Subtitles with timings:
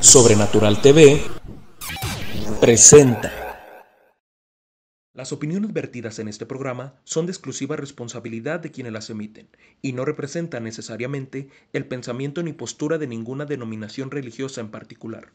[0.00, 1.22] Sobrenatural TV
[2.60, 3.32] presenta.
[5.14, 9.48] Las opiniones vertidas en este programa son de exclusiva responsabilidad de quienes las emiten
[9.82, 15.32] y no representan necesariamente el pensamiento ni postura de ninguna denominación religiosa en particular.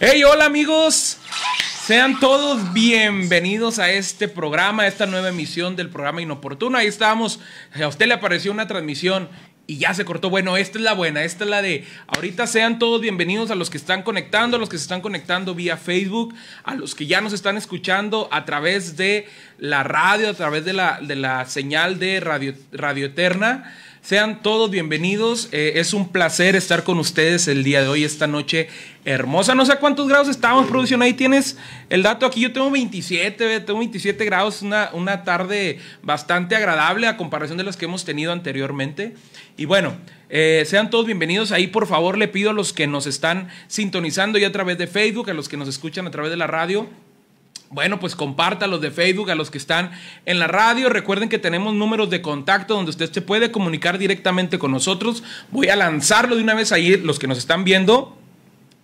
[0.00, 1.18] Hey, hola amigos.
[1.86, 6.78] Sean todos bienvenidos a este programa, a esta nueva emisión del programa Inoportuno.
[6.78, 7.40] Ahí estábamos,
[7.74, 9.28] a usted le apareció una transmisión
[9.66, 10.30] y ya se cortó.
[10.30, 13.70] Bueno, esta es la buena, esta es la de ahorita sean todos bienvenidos a los
[13.70, 16.34] que están conectando, a los que se están conectando vía Facebook,
[16.64, 20.72] a los que ya nos están escuchando a través de la radio, a través de
[20.72, 23.72] la, de la señal de Radio, radio Eterna.
[24.02, 25.48] Sean todos bienvenidos.
[25.52, 28.68] Eh, es un placer estar con ustedes el día de hoy, esta noche
[29.04, 29.54] hermosa.
[29.54, 31.02] No sé cuántos grados estamos, producción.
[31.02, 31.56] Ahí tienes
[31.88, 32.26] el dato.
[32.26, 34.60] Aquí yo tengo 27, tengo 27 grados.
[34.62, 39.14] Una, una tarde bastante agradable a comparación de las que hemos tenido anteriormente.
[39.56, 39.96] Y bueno,
[40.30, 41.52] eh, sean todos bienvenidos.
[41.52, 44.88] Ahí, por favor, le pido a los que nos están sintonizando ya a través de
[44.88, 46.88] Facebook, a los que nos escuchan a través de la radio
[47.72, 48.14] bueno, pues
[48.68, 49.90] los de Facebook, a los que están
[50.26, 50.90] en la radio.
[50.90, 55.22] Recuerden que tenemos números de contacto donde usted se puede comunicar directamente con nosotros.
[55.50, 58.18] Voy a lanzarlo de una vez ahí, los que nos están viendo.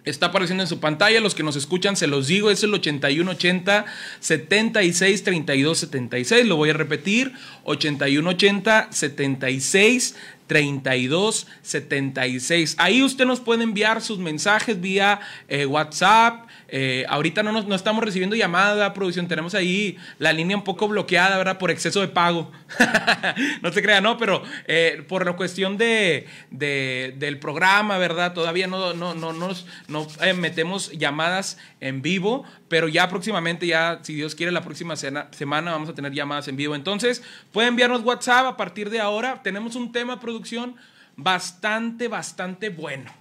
[0.05, 3.85] Está apareciendo en su pantalla, los que nos escuchan se los digo, es el 8180
[4.21, 12.77] 76 32 76, lo voy a repetir, 8180 76 32 76.
[12.79, 17.75] Ahí usted nos puede enviar sus mensajes vía eh, WhatsApp, eh, ahorita no, nos, no
[17.75, 19.27] estamos recibiendo llamada, producción.
[19.27, 21.59] Tenemos ahí la línea un poco bloqueada, ¿verdad?
[21.59, 22.53] Por exceso de pago.
[23.63, 28.35] no se crea, no, pero eh, por la cuestión de, del programa, ¿verdad?
[28.35, 34.01] Todavía no, no, no, nos, no eh, metemos llamadas en vivo, pero ya próximamente, ya,
[34.03, 36.75] si Dios quiere, la próxima semana vamos a tener llamadas en vivo.
[36.75, 39.43] Entonces, pueden enviarnos WhatsApp a partir de ahora.
[39.43, 40.77] Tenemos un tema, producción,
[41.17, 43.18] bastante, bastante bueno.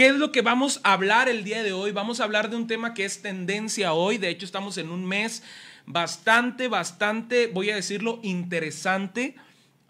[0.00, 1.92] ¿Qué es lo que vamos a hablar el día de hoy?
[1.92, 4.16] Vamos a hablar de un tema que es tendencia hoy.
[4.16, 5.42] De hecho, estamos en un mes
[5.84, 9.36] bastante, bastante, voy a decirlo, interesante,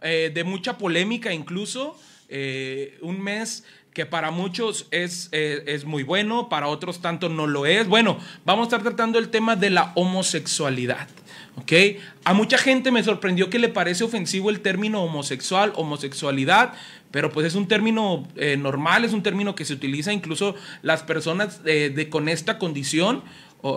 [0.03, 1.97] eh, de mucha polémica incluso.
[2.28, 3.62] Eh, un mes
[3.94, 7.87] que para muchos es, eh, es muy bueno, para otros tanto no lo es.
[7.87, 11.06] Bueno, vamos a estar tratando el tema de la homosexualidad.
[11.56, 11.72] ¿Ok?
[12.25, 16.75] A mucha gente me sorprendió que le parece ofensivo el término homosexual, homosexualidad,
[17.11, 21.03] pero pues es un término eh, normal, es un término que se utiliza incluso las
[21.03, 23.22] personas eh, de, con esta condición.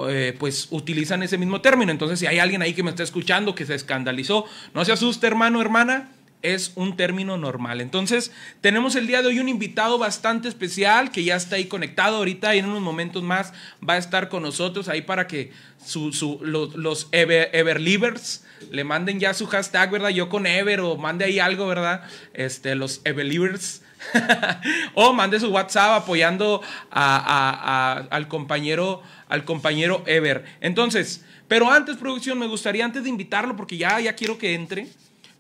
[0.07, 1.91] Eh, pues utilizan ese mismo término.
[1.91, 5.27] Entonces, si hay alguien ahí que me está escuchando que se escandalizó, no se asuste,
[5.27, 6.09] hermano, hermana,
[6.43, 7.81] es un término normal.
[7.81, 8.31] Entonces,
[8.61, 12.17] tenemos el día de hoy un invitado bastante especial que ya está ahí conectado.
[12.17, 13.53] Ahorita, en unos momentos más,
[13.87, 15.51] va a estar con nosotros ahí para que
[15.95, 20.09] los ever, Everlivers le manden ya su hashtag, ¿verdad?
[20.09, 22.03] Yo con Ever o mande ahí algo, ¿verdad?
[22.33, 23.81] Este, los Everlivers.
[24.95, 26.61] o mande su WhatsApp apoyando
[26.91, 30.45] al compañero al compañero Ever.
[30.61, 34.87] Entonces, pero antes, producción, me gustaría antes de invitarlo, porque ya, ya quiero que entre,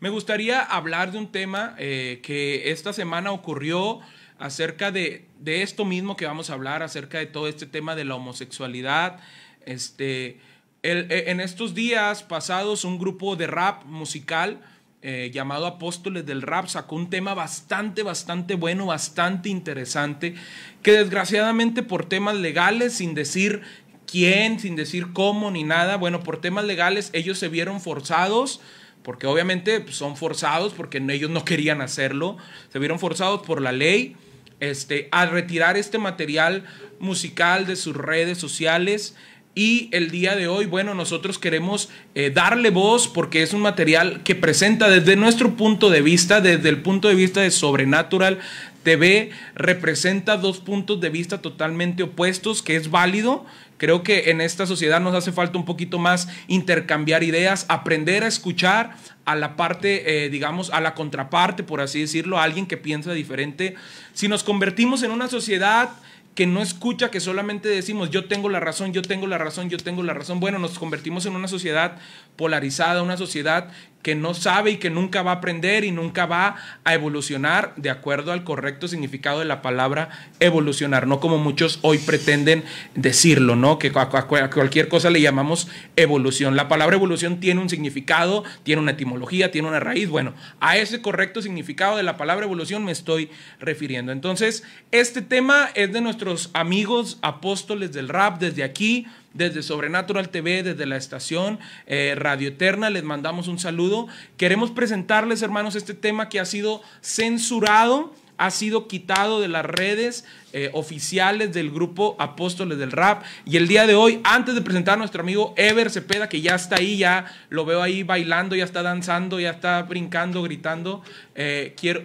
[0.03, 4.01] me gustaría hablar de un tema eh, que esta semana ocurrió
[4.37, 8.03] acerca de, de, esto mismo que vamos a hablar, acerca de todo este tema de
[8.03, 9.21] la homosexualidad.
[9.65, 10.41] Este,
[10.83, 14.59] e, en estos días pasados, un grupo de rap musical
[15.01, 20.35] eh, llamado Apóstoles del Rap sacó un tema bastante, bastante bueno, bastante interesante,
[20.81, 23.61] que desgraciadamente por temas legales, sin decir
[24.05, 28.59] quién, sin decir cómo ni nada, bueno, por temas legales ellos se vieron forzados
[29.03, 32.37] porque obviamente pues, son forzados porque ellos no querían hacerlo,
[32.71, 34.15] se vieron forzados por la ley
[34.59, 36.63] este, a retirar este material
[36.99, 39.15] musical de sus redes sociales.
[39.55, 44.23] Y el día de hoy, bueno, nosotros queremos eh, darle voz porque es un material
[44.23, 48.39] que presenta desde nuestro punto de vista, desde el punto de vista de Sobrenatural
[48.83, 53.45] TV, representa dos puntos de vista totalmente opuestos, que es válido.
[53.77, 58.27] Creo que en esta sociedad nos hace falta un poquito más intercambiar ideas, aprender a
[58.27, 58.95] escuchar
[59.25, 63.13] a la parte, eh, digamos, a la contraparte, por así decirlo, a alguien que piensa
[63.13, 63.75] diferente.
[64.13, 65.89] Si nos convertimos en una sociedad
[66.35, 69.77] que no escucha, que solamente decimos yo tengo la razón, yo tengo la razón, yo
[69.77, 70.39] tengo la razón.
[70.39, 71.97] Bueno, nos convertimos en una sociedad
[72.35, 73.69] polarizada, una sociedad
[74.03, 77.89] que no sabe y que nunca va a aprender y nunca va a evolucionar de
[77.89, 80.09] acuerdo al correcto significado de la palabra
[80.41, 82.63] evolucionar, no como muchos hoy pretenden
[82.95, 83.79] decirlo, ¿no?
[83.79, 86.57] Que a cualquier cosa le llamamos evolución.
[86.57, 90.09] La palabra evolución tiene un significado, tiene una etimología, tiene una raíz.
[90.09, 94.11] Bueno, a ese correcto significado de la palabra evolución me estoy refiriendo.
[94.11, 100.63] Entonces, este tema es de nuestros amigos apóstoles del rap desde aquí desde Sobrenatural TV,
[100.63, 104.07] desde la estación eh, Radio Eterna, les mandamos un saludo.
[104.37, 110.25] Queremos presentarles, hermanos, este tema que ha sido censurado ha sido quitado de las redes
[110.53, 113.23] eh, oficiales del grupo Apóstoles del Rap.
[113.45, 116.55] Y el día de hoy, antes de presentar a nuestro amigo Ever Cepeda, que ya
[116.55, 121.03] está ahí, ya lo veo ahí bailando, ya está danzando, ya está brincando, gritando,
[121.35, 122.01] eh, quiero,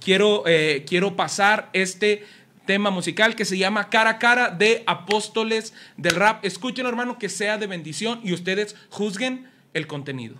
[0.00, 0.44] quiero,
[0.86, 2.24] quiero pasar este
[2.70, 6.44] tema musical que se llama Cara a Cara de Apóstoles del Rap.
[6.44, 10.36] Escuchen, hermano, que sea de bendición y ustedes juzguen el contenido.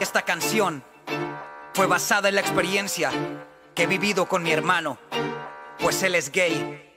[0.00, 0.82] Esta canción
[1.74, 3.10] fue basada en la experiencia
[3.74, 4.98] que he vivido con mi hermano,
[5.80, 6.87] pues él es gay.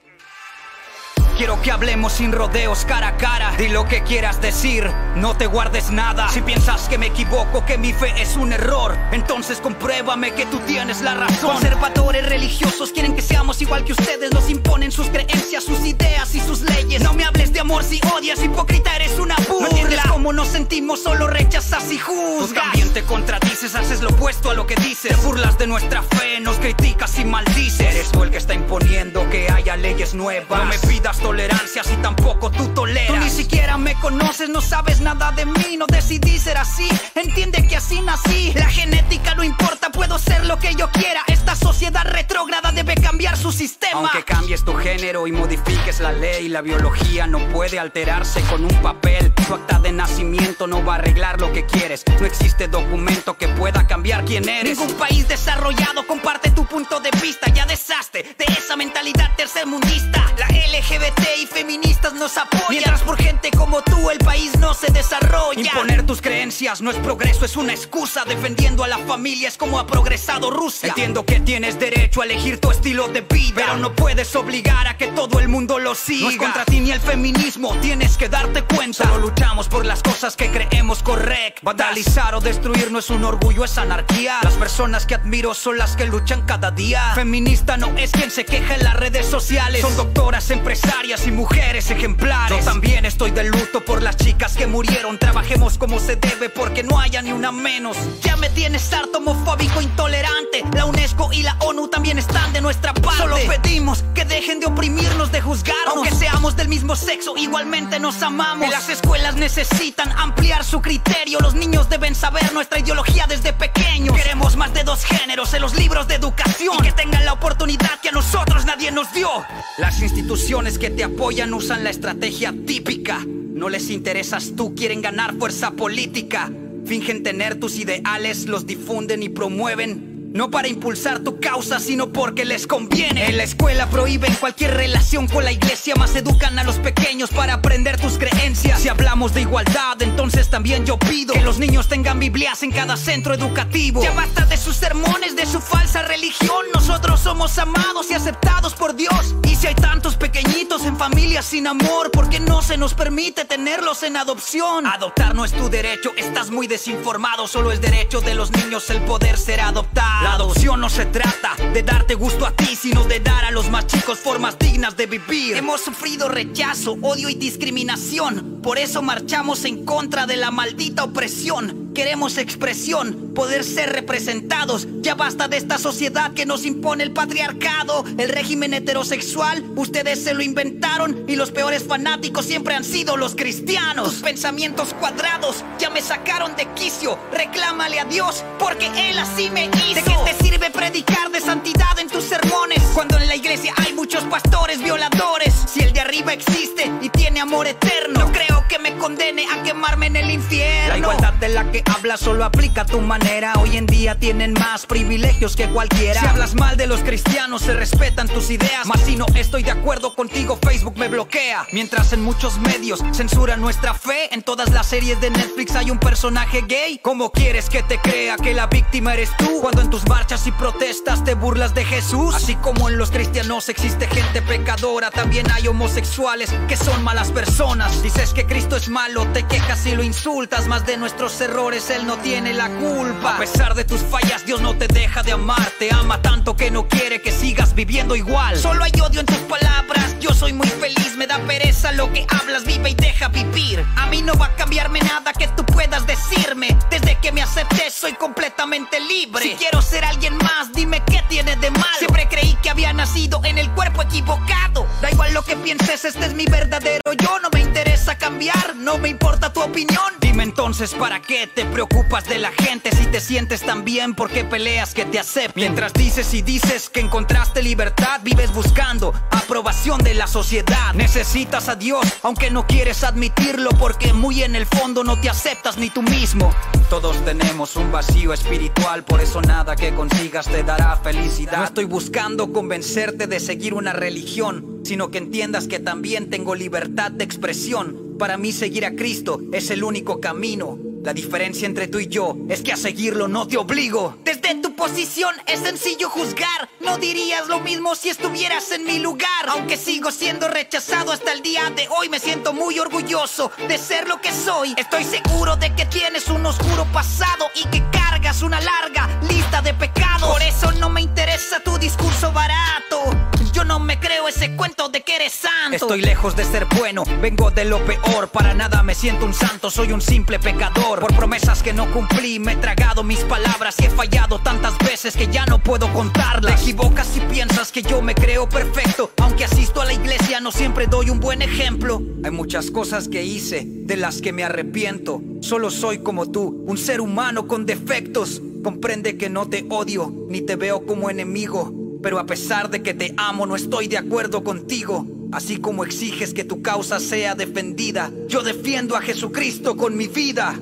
[1.41, 3.51] Quiero que hablemos sin rodeos cara a cara.
[3.57, 6.29] Di lo que quieras decir, no te guardes nada.
[6.29, 10.59] Si piensas que me equivoco, que mi fe es un error, entonces compruébame que tú
[10.67, 11.53] tienes la razón.
[11.53, 14.31] Conservadores religiosos quieren que seamos igual que ustedes.
[14.31, 17.01] Nos imponen sus creencias, sus ideas y sus leyes.
[17.01, 19.61] No me hables de amor si odias, hipócrita eres una burla.
[19.61, 22.49] No entiendes cómo nos sentimos, solo rechazas y juzgas.
[22.49, 25.17] Tú también te contradices, haces lo opuesto a lo que dices.
[25.17, 27.95] Te burlas de nuestra fe, nos criticas y maldices.
[27.95, 30.59] Eres tú el que está imponiendo que haya leyes nuevas.
[30.59, 33.07] No me pidas tolerancia si tampoco tú toleras.
[33.07, 36.89] Tú ni siquiera me conoces, no sabes nada de mí, no decidí ser así.
[37.15, 38.51] Entiende que así nací.
[38.53, 41.21] La genética no importa, puedo ser lo que yo quiera.
[41.27, 44.01] Esta sociedad retrógrada debe cambiar su sistema.
[44.01, 48.81] Aunque cambies tu género y modifiques la ley, la biología no puede alterarse con un
[48.81, 49.33] papel.
[49.33, 52.03] Tu acta de nacimiento no va a arreglar lo que quieres.
[52.19, 54.77] No existe documento que pueda cambiar quién eres.
[54.77, 57.47] Ningún país desarrollado comparte tu punto de vista.
[57.53, 60.25] Ya deshazte de esa mentalidad tercermundista.
[60.37, 62.65] La LGBT y feministas nos apoyan.
[62.69, 65.61] Mientras por gente como tú el país no se desarrolla.
[65.61, 68.23] Imponer tus creencias no es progreso, es una excusa.
[68.25, 70.89] Defendiendo a la familia es como ha progresado Rusia.
[70.89, 73.53] Entiendo que tienes derecho a elegir tu estilo de vida.
[73.55, 76.25] Pero no puedes obligar a que todo el mundo lo siga.
[76.25, 79.03] No es contra ti ni el feminismo, tienes que darte cuenta.
[79.03, 81.63] Solo luchamos por las cosas que creemos correctas.
[81.63, 84.39] Vandalizar o destruir no es un orgullo, es anarquía.
[84.43, 87.13] Las personas que admiro son las que luchan cada día.
[87.15, 89.81] Feminista no es quien se queja en las redes sociales.
[89.81, 92.57] Son doctoras, empresarias y mujeres ejemplares.
[92.57, 95.17] Yo también estoy de luto por las chicas que murieron.
[95.17, 97.97] Trabajemos como se debe porque no haya ni una menos.
[98.23, 100.63] Ya me tienes harto homofóbico, intolerante.
[100.73, 103.17] La UNESCO y la ONU también están de nuestra parte.
[103.17, 105.97] Solo pedimos que dejen de oprimirnos, de juzgarnos.
[105.97, 108.69] Aunque seamos del mismo sexo, igualmente nos amamos.
[108.69, 111.39] Las escuelas necesitan ampliar su criterio.
[111.41, 114.15] Los niños deben saber nuestra ideología desde pequeños.
[114.15, 116.77] Queremos más de dos géneros en los libros de educación.
[116.79, 119.29] Y que tengan la oportunidad que a nosotros nadie nos dio.
[119.77, 123.25] Las instituciones que te apoyan usan la estrategia típica.
[123.25, 126.51] No les interesas tú, quieren ganar fuerza política.
[126.85, 130.10] Fingen tener tus ideales, los difunden y promueven.
[130.33, 133.27] No para impulsar tu causa, sino porque les conviene.
[133.27, 137.55] En la escuela prohíben cualquier relación con la iglesia, más educan a los pequeños para
[137.55, 138.79] aprender tus creencias.
[138.79, 142.95] Si hablamos de igualdad, entonces también yo pido que los niños tengan Biblias en cada
[142.95, 144.01] centro educativo.
[144.01, 146.65] Ya basta de sus sermones, de su falsa religión.
[146.73, 149.35] Nosotros somos amados y aceptados por Dios.
[149.43, 153.43] Y si hay tantos pequeñitos en familias sin amor, ¿por qué no se nos permite
[153.43, 154.87] tenerlos en adopción?
[154.87, 157.47] Adoptar no es tu derecho, estás muy desinformado.
[157.47, 160.20] Solo es derecho de los niños el poder ser adoptado.
[160.23, 163.69] La adopción no se trata de darte gusto a ti, sino de dar a los
[163.69, 165.57] más chicos formas dignas de vivir.
[165.57, 168.59] Hemos sufrido rechazo, odio y discriminación.
[168.61, 171.91] Por eso marchamos en contra de la maldita opresión.
[171.95, 174.87] Queremos expresión, poder ser representados.
[175.01, 179.65] Ya basta de esta sociedad que nos impone el patriarcado, el régimen heterosexual.
[179.75, 184.09] Ustedes se lo inventaron y los peores fanáticos siempre han sido los cristianos.
[184.09, 187.17] Tus pensamientos cuadrados ya me sacaron de quicio.
[187.33, 190.10] Reclámale a Dios porque Él así me hizo.
[190.11, 193.93] ¿De qué te sirve predicar de santidad en tus sermones cuando en la iglesia hay
[193.93, 195.53] muchos pastores violadores?
[195.67, 199.63] Si el de arriba existe y tiene amor eterno, no creo que me condene a
[199.63, 200.89] quemarme en el infierno.
[200.89, 203.53] La igualdad de la que hablas solo aplica a tu manera.
[203.61, 206.19] Hoy en día tienen más privilegios que cualquiera.
[206.19, 208.85] Si hablas mal de los cristianos, se respetan tus ideas.
[208.85, 211.65] Mas si no estoy de acuerdo contigo, Facebook me bloquea.
[211.71, 215.99] Mientras en muchos medios censuran nuestra fe, en todas las series de Netflix hay un
[215.99, 216.99] personaje gay.
[217.01, 219.59] ¿Cómo quieres que te crea que la víctima eres tú?
[219.61, 222.33] Cuando en tus marchas y protestas te burlas de Jesús.
[222.33, 228.01] Así como en los cristianos existe gente pecadora, también hay homosexuales que son malas personas.
[228.01, 230.67] Dices que Cristo es malo, te quejas y lo insultas.
[230.67, 233.35] Más de nuestros errores errores, Él no tiene la culpa.
[233.35, 235.69] A pesar de tus fallas, Dios no te deja de amar.
[235.79, 238.57] Te ama tanto que no quiere que sigas viviendo igual.
[238.57, 241.15] Solo hay odio en tus palabras, yo soy muy feliz.
[241.17, 243.85] Me da pereza lo que hablas, vive y deja vivir.
[243.97, 246.77] A mí no va a cambiarme nada que tú puedas decirme.
[246.89, 249.43] Desde que me acepté, soy completamente libre.
[249.43, 251.97] Si quiero ser alguien más, dime qué tiene de mal.
[251.99, 254.87] Siempre creí que había nacido en el cuerpo equivocado.
[255.01, 257.39] Da igual lo que pienses, este es mi verdadero yo.
[257.39, 260.01] No me interesa cambiar, no me importa tu opinión.
[260.19, 264.13] Dime entonces, ¿para qué te preocupas de la gente si te sientes tan bien?
[264.15, 265.53] ¿Por qué peleas que te acepten?
[265.55, 270.93] Mientras dices y dices que encontraste libertad, vives buscando aprobación de la sociedad.
[270.93, 275.77] Necesitas a Dios, aunque no quieres admitirlo, porque muy en el fondo no te aceptas
[275.77, 276.53] ni tú mismo.
[276.89, 281.57] Todos tenemos un vacío espiritual, por eso nada que consigas te dará felicidad.
[281.57, 287.11] No estoy buscando convencerte de seguir una religión, sino que entiendas que también tengo libertad
[287.11, 288.15] de expresión.
[288.17, 290.77] Para mí seguir a Cristo es el único camino.
[291.03, 294.17] La diferencia entre tú y yo es que a seguirlo no te obligo.
[294.23, 296.69] Desde tu posición es sencillo juzgar.
[296.79, 299.47] No dirías lo mismo si estuvieras en mi lugar.
[299.47, 304.07] Aunque sigo siendo rechazado hasta el día de hoy, me siento muy orgulloso de ser
[304.07, 304.75] lo que soy.
[304.77, 309.73] Estoy seguro de que tienes un oscuro pasado y que cargas una larga lista de
[309.73, 310.29] pecados.
[310.29, 313.40] Por eso no me interesa tu discurso barato.
[313.71, 315.77] No me creo ese cuento de que eres santo.
[315.77, 318.27] Estoy lejos de ser bueno, vengo de lo peor.
[318.27, 320.99] Para nada me siento un santo, soy un simple pecador.
[320.99, 325.15] Por promesas que no cumplí, me he tragado mis palabras y he fallado tantas veces
[325.15, 326.53] que ya no puedo contarlas.
[326.57, 329.09] Te equivocas si piensas que yo me creo perfecto.
[329.21, 332.01] Aunque asisto a la iglesia, no siempre doy un buen ejemplo.
[332.25, 335.21] Hay muchas cosas que hice de las que me arrepiento.
[335.39, 338.41] Solo soy como tú, un ser humano con defectos.
[338.65, 341.73] Comprende que no te odio ni te veo como enemigo.
[342.01, 345.05] Pero a pesar de que te amo, no estoy de acuerdo contigo.
[345.31, 350.55] Así como exiges que tu causa sea defendida, yo defiendo a Jesucristo con mi vida.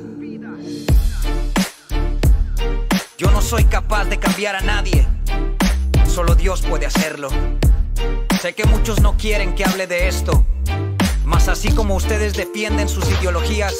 [3.17, 5.05] Yo no soy capaz de cambiar a nadie,
[6.08, 7.29] solo Dios puede hacerlo.
[8.41, 10.46] Sé que muchos no quieren que hable de esto,
[11.25, 13.74] mas así como ustedes defienden sus ideologías,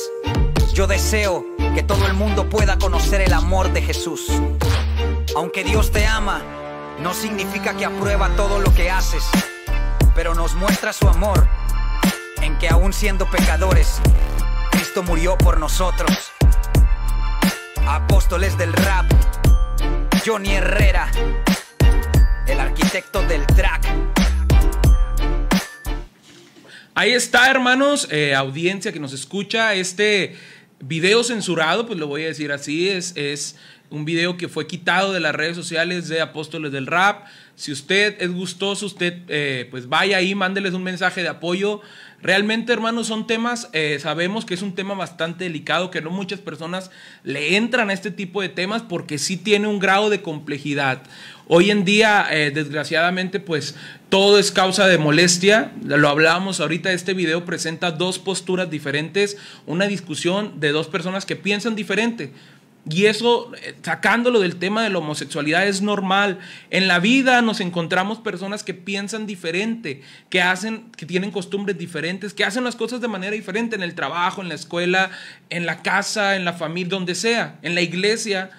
[0.74, 4.28] yo deseo que todo el mundo pueda conocer el amor de Jesús.
[5.36, 6.42] Aunque Dios te ama,
[7.02, 9.24] no significa que aprueba todo lo que haces,
[10.16, 11.48] pero nos muestra su amor
[12.42, 14.02] en que aún siendo pecadores,
[14.72, 16.12] Cristo murió por nosotros.
[17.88, 19.06] Apóstoles del rap,
[20.26, 21.10] Johnny Herrera,
[22.46, 23.88] el arquitecto del track.
[26.96, 29.74] Ahí está, hermanos, eh, audiencia que nos escucha.
[29.74, 30.36] Este
[30.82, 33.56] video censurado, pues lo voy a decir así, es, es
[33.90, 37.26] un video que fue quitado de las redes sociales de Apóstoles del Rap.
[37.56, 41.82] Si usted es gustoso, usted eh, pues vaya ahí, mándeles un mensaje de apoyo.
[42.22, 46.40] Realmente, hermanos, son temas, eh, sabemos que es un tema bastante delicado, que no muchas
[46.40, 46.92] personas
[47.24, 51.02] le entran a este tipo de temas porque sí tiene un grado de complejidad.
[51.48, 53.76] Hoy en día, eh, desgraciadamente, pues
[54.10, 55.72] todo es causa de molestia.
[55.84, 61.36] Lo hablábamos ahorita, este video presenta dos posturas diferentes, una discusión de dos personas que
[61.36, 62.34] piensan diferente.
[62.90, 66.40] Y eso, eh, sacándolo del tema de la homosexualidad, es normal.
[66.70, 72.34] En la vida nos encontramos personas que piensan diferente, que hacen, que tienen costumbres diferentes,
[72.34, 75.12] que hacen las cosas de manera diferente en el trabajo, en la escuela,
[75.50, 78.52] en la casa, en la familia, donde sea, en la iglesia.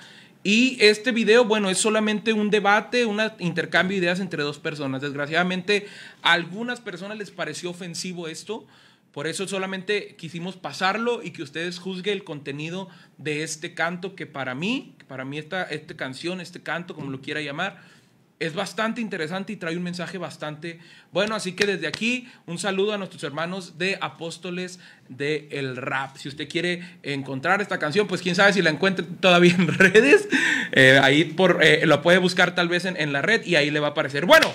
[0.43, 5.03] Y este video, bueno, es solamente un debate, un intercambio de ideas entre dos personas.
[5.03, 5.87] Desgraciadamente,
[6.23, 8.67] a algunas personas les pareció ofensivo esto.
[9.12, 12.88] Por eso solamente quisimos pasarlo y que ustedes juzguen el contenido
[13.19, 17.21] de este canto que para mí, para mí esta, esta canción, este canto, como lo
[17.21, 17.83] quiera llamar,
[18.40, 20.79] es bastante interesante y trae un mensaje bastante
[21.12, 21.35] bueno.
[21.35, 26.17] Así que desde aquí un saludo a nuestros hermanos de Apóstoles del el Rap.
[26.17, 30.29] Si usted quiere encontrar esta canción, pues quién sabe si la encuentre todavía en redes.
[30.73, 33.71] Eh, ahí por, eh, lo puede buscar tal vez en, en la red y ahí
[33.71, 34.25] le va a aparecer.
[34.25, 34.50] Bueno.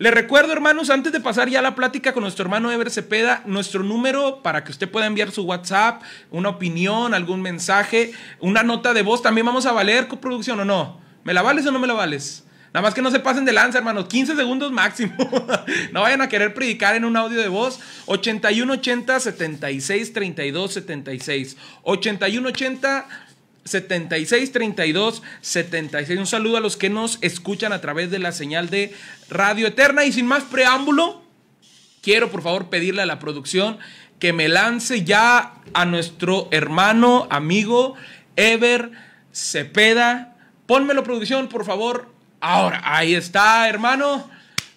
[0.00, 3.82] Les recuerdo, hermanos, antes de pasar ya la plática con nuestro hermano Ever Cepeda, nuestro
[3.82, 9.02] número para que usted pueda enviar su WhatsApp, una opinión, algún mensaje, una nota de
[9.02, 9.20] voz.
[9.20, 10.98] También vamos a valer coproducción o no.
[11.22, 12.46] ¿Me la vales o no me la vales?
[12.72, 14.06] Nada más que no se pasen de lanza, hermanos.
[14.08, 15.12] 15 segundos máximo.
[15.92, 17.78] no vayan a querer predicar en un audio de voz.
[18.06, 21.56] 8180 76 32 76.
[21.82, 23.06] 8180
[23.70, 26.18] 76 32 76.
[26.18, 28.94] Un saludo a los que nos escuchan a través de la señal de
[29.28, 30.04] Radio Eterna.
[30.04, 31.22] Y sin más preámbulo,
[32.02, 33.78] quiero por favor pedirle a la producción
[34.18, 37.94] que me lance ya a nuestro hermano, amigo
[38.36, 38.90] Ever
[39.32, 40.36] Cepeda.
[40.66, 42.12] Pónmelo, producción, por favor.
[42.40, 44.30] Ahora, ahí está, hermano.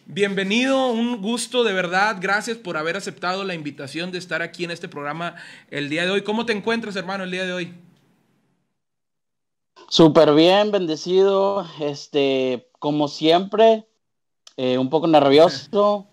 [0.05, 2.17] Bienvenido, un gusto de verdad.
[2.19, 5.35] Gracias por haber aceptado la invitación de estar aquí en este programa
[5.71, 6.23] el día de hoy.
[6.23, 7.73] ¿Cómo te encuentras, hermano, el día de hoy?
[9.93, 13.85] Súper bien, bendecido, este, como siempre,
[14.57, 16.07] eh, un poco nervioso,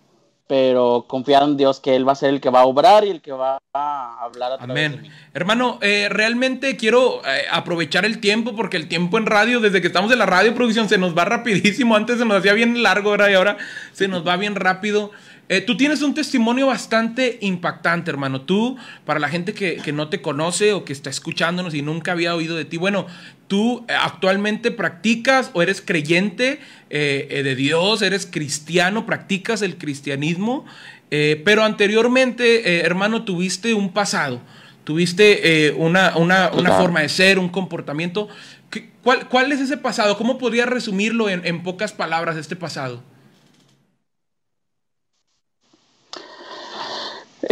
[0.47, 3.09] pero confiado en Dios que Él va a ser el que va a obrar y
[3.09, 4.97] el que va a hablar a través Amén.
[4.97, 5.11] de mí.
[5.33, 9.87] Hermano, eh, realmente quiero eh, aprovechar el tiempo porque el tiempo en radio, desde que
[9.87, 11.97] estamos en la radio producción, se nos va rapidísimo.
[11.97, 13.31] Antes se nos hacía bien largo, ¿verdad?
[13.31, 13.57] Y ahora
[13.95, 15.11] se nos va bien rápido.
[15.53, 18.43] Eh, tú tienes un testimonio bastante impactante, hermano.
[18.43, 22.13] Tú, para la gente que, que no te conoce o que está escuchándonos y nunca
[22.13, 23.09] había oído de ti, bueno,
[23.49, 30.67] tú eh, actualmente practicas o eres creyente eh, de Dios, eres cristiano, practicas el cristianismo,
[31.11, 34.41] eh, pero anteriormente, hermano, tuviste un pasado,
[34.85, 38.29] tuviste una, una- una forma de ser, un comportamiento.
[38.71, 40.17] ¿Qué- ¿Cuál, cuál es ese pasado?
[40.17, 43.03] ¿Cómo podrías resumirlo en, en pocas palabras, este pasado?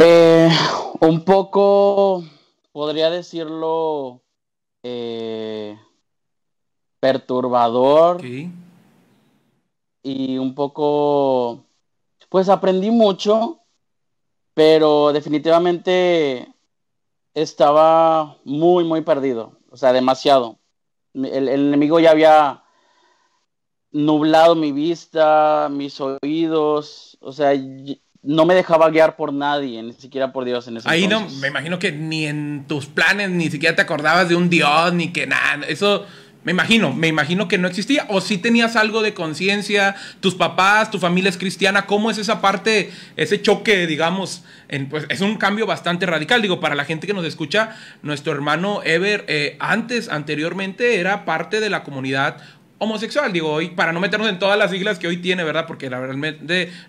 [0.01, 0.49] Eh,
[1.01, 2.23] un poco,
[2.71, 4.23] podría decirlo,
[4.85, 5.77] eh,
[7.01, 8.25] perturbador
[10.05, 11.65] y un poco,
[12.29, 13.59] pues aprendí mucho,
[14.55, 16.47] pero definitivamente
[17.35, 20.61] estaba muy, muy perdido, o sea, demasiado.
[21.13, 22.63] El, el enemigo ya había
[23.91, 27.53] nublado mi vista, mis oídos, o sea,
[28.29, 31.49] no me dejaba guiar por nadie, ni siquiera por Dios en ese Ahí no, me
[31.49, 35.27] imagino que ni en tus planes ni siquiera te acordabas de un Dios, ni que
[35.27, 35.65] nada.
[35.67, 36.05] Eso
[36.45, 38.05] me imagino, me imagino que no existía.
[38.11, 41.87] O si tenías algo de conciencia, tus papás, tu familia es cristiana.
[41.87, 44.45] ¿Cómo es esa parte, ese choque, digamos?
[44.69, 46.43] En, pues es un cambio bastante radical.
[46.43, 51.61] Digo, para la gente que nos escucha, nuestro hermano Ever, eh, antes, anteriormente, era parte
[51.61, 52.37] de la comunidad
[52.79, 55.67] homosexual, digo, hoy para no meternos en todas las siglas que hoy tiene, ¿verdad?
[55.67, 56.17] Porque la verdad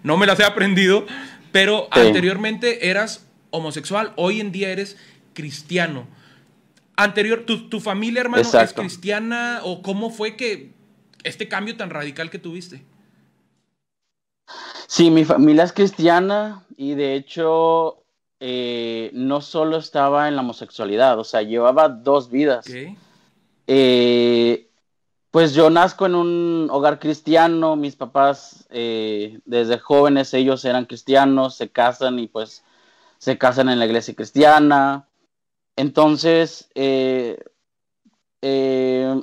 [0.03, 1.05] no me las he aprendido,
[1.51, 1.99] pero Sí.
[2.01, 4.97] anteriormente eras homosexual, hoy en día eres
[5.33, 6.07] cristiano.
[6.95, 10.71] Anterior, ¿tu, tu familia, hermano, es cristiana o cómo fue que
[11.23, 12.83] este cambio tan radical que tuviste?
[14.87, 18.03] Sí, mi familia es cristiana y de hecho
[18.39, 22.65] eh, no solo estaba en la homosexualidad, o sea, llevaba dos vidas.
[23.67, 24.68] Eh,
[25.31, 31.55] pues yo nazco en un hogar cristiano, mis papás eh, desde jóvenes ellos eran cristianos,
[31.55, 32.63] se casan y pues
[33.19, 35.07] se casan en la iglesia cristiana.
[35.75, 37.37] Entonces, eh,
[38.41, 39.21] eh,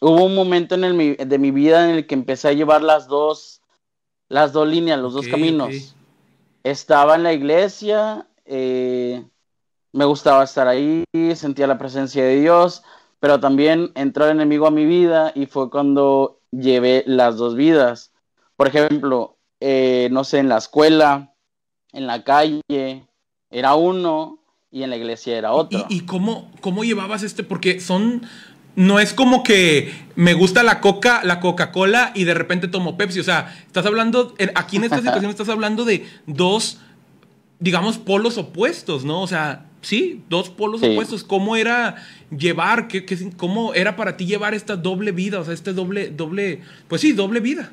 [0.00, 3.06] hubo un momento en el de mi vida en el que empecé a llevar las
[3.06, 3.62] dos,
[4.28, 5.94] las dos líneas, los dos caminos.
[6.64, 11.04] Estaba en la iglesia, me gustaba estar ahí,
[11.36, 12.82] sentía la presencia de Dios,
[13.20, 18.12] pero también entró el enemigo a mi vida y fue cuando llevé las dos vidas.
[18.56, 21.34] Por ejemplo, eh, no sé, en la escuela,
[21.92, 23.06] en la calle,
[23.50, 24.38] era uno
[24.70, 25.86] y en la iglesia era otro.
[25.88, 27.42] ¿Y, y cómo, cómo llevabas este?
[27.42, 28.26] Porque son.
[28.76, 33.18] No es como que me gusta la coca, la Coca-Cola y de repente tomo Pepsi.
[33.18, 34.34] O sea, estás hablando.
[34.54, 36.78] Aquí en esta situación estás hablando de dos,
[37.58, 39.20] digamos, polos opuestos, ¿no?
[39.22, 40.90] O sea, sí, dos polos Sí.
[40.92, 41.24] opuestos.
[41.24, 41.96] ¿Cómo era
[42.30, 42.88] llevar?
[42.88, 45.40] ¿Qué, qué- cómo era para ti llevar esta doble vida?
[45.40, 46.62] O sea, este doble, doble.
[46.88, 47.72] Pues sí, doble vida.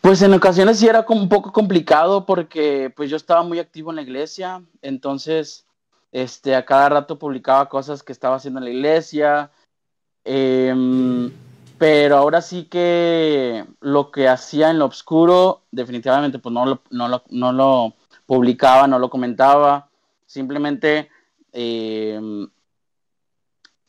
[0.00, 3.90] Pues en ocasiones sí era como un poco complicado porque pues yo estaba muy activo
[3.90, 5.64] en la iglesia, entonces
[6.10, 9.50] este, a cada rato publicaba cosas que estaba haciendo en la iglesia,
[10.24, 11.30] em,
[11.78, 17.08] pero ahora sí que lo que hacía en lo oscuro definitivamente pues no lo, no
[17.08, 17.94] lo, no lo
[18.26, 19.88] publicaba, no lo comentaba,
[20.26, 21.10] simplemente
[21.52, 22.48] em,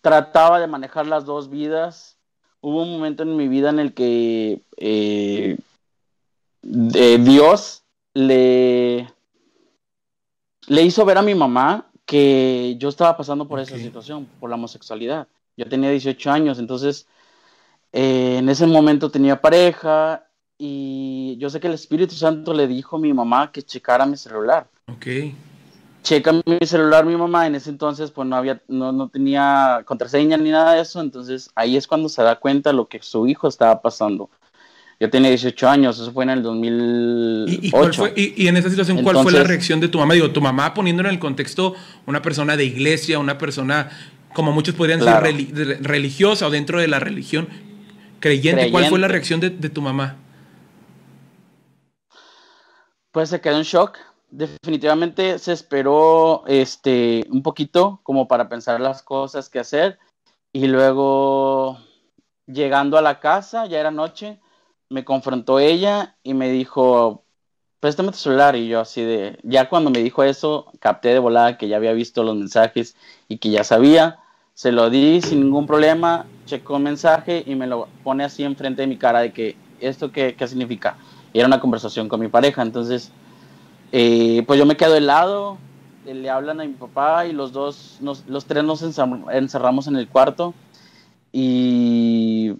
[0.01, 2.17] trataba de manejar las dos vidas.
[2.61, 5.57] Hubo un momento en mi vida en el que eh,
[6.61, 9.07] de Dios le,
[10.67, 14.55] le hizo ver a mi mamá que yo estaba pasando por esa situación, por la
[14.55, 15.27] homosexualidad.
[15.55, 17.07] Yo tenía 18 años, entonces
[17.91, 22.97] eh, en ese momento tenía pareja y yo sé que el Espíritu Santo le dijo
[22.97, 24.67] a mi mamá que checara mi celular.
[24.87, 25.07] Ok.
[26.03, 30.35] Checa mi celular mi mamá, en ese entonces pues no había, no, no tenía contraseña
[30.37, 33.47] ni nada de eso, entonces ahí es cuando se da cuenta lo que su hijo
[33.47, 34.29] estaba pasando.
[34.99, 37.51] Yo tenía 18 años, eso fue en el 2008.
[37.61, 39.97] ¿Y, y cuál fue- y- y en esa situación, cuál fue la reacción de tu
[39.97, 40.13] mamá?
[40.13, 41.73] Digo, tu mamá poniéndolo en el contexto,
[42.05, 43.89] una persona de iglesia, una persona,
[44.33, 45.25] como muchos podrían Claro.
[45.27, 47.47] de- religiosa o dentro de la religión,
[48.19, 48.71] creyente.
[48.71, 50.17] ¿Cuál fue la reacción de, de tu mamá?
[53.13, 53.99] Pues se quedó en shock.
[54.31, 59.99] Definitivamente se esperó este un poquito como para pensar las cosas que hacer
[60.51, 61.77] y luego
[62.47, 64.39] llegando a la casa, ya era noche,
[64.89, 67.23] me confrontó ella y me dijo,
[67.79, 71.59] préstame tu celular y yo así de, ya cuando me dijo eso, capté de volada
[71.59, 72.95] que ya había visto los mensajes
[73.27, 74.19] y que ya sabía,
[74.55, 78.81] Se lo di sin ningún problema, checó un mensaje y me lo pone así enfrente
[78.81, 80.97] de mi cara de que esto qué, qué significa.
[81.33, 83.11] Era una conversación con mi pareja, entonces
[83.91, 85.57] eh, pues yo me quedo helado,
[86.05, 90.07] eh, le hablan a mi papá y los dos, los tres nos encerramos en el
[90.07, 90.53] cuarto
[91.31, 92.53] y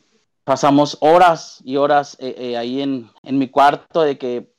[0.44, 4.52] pasamos horas y horas eh, ahí en, en, mi cuarto de que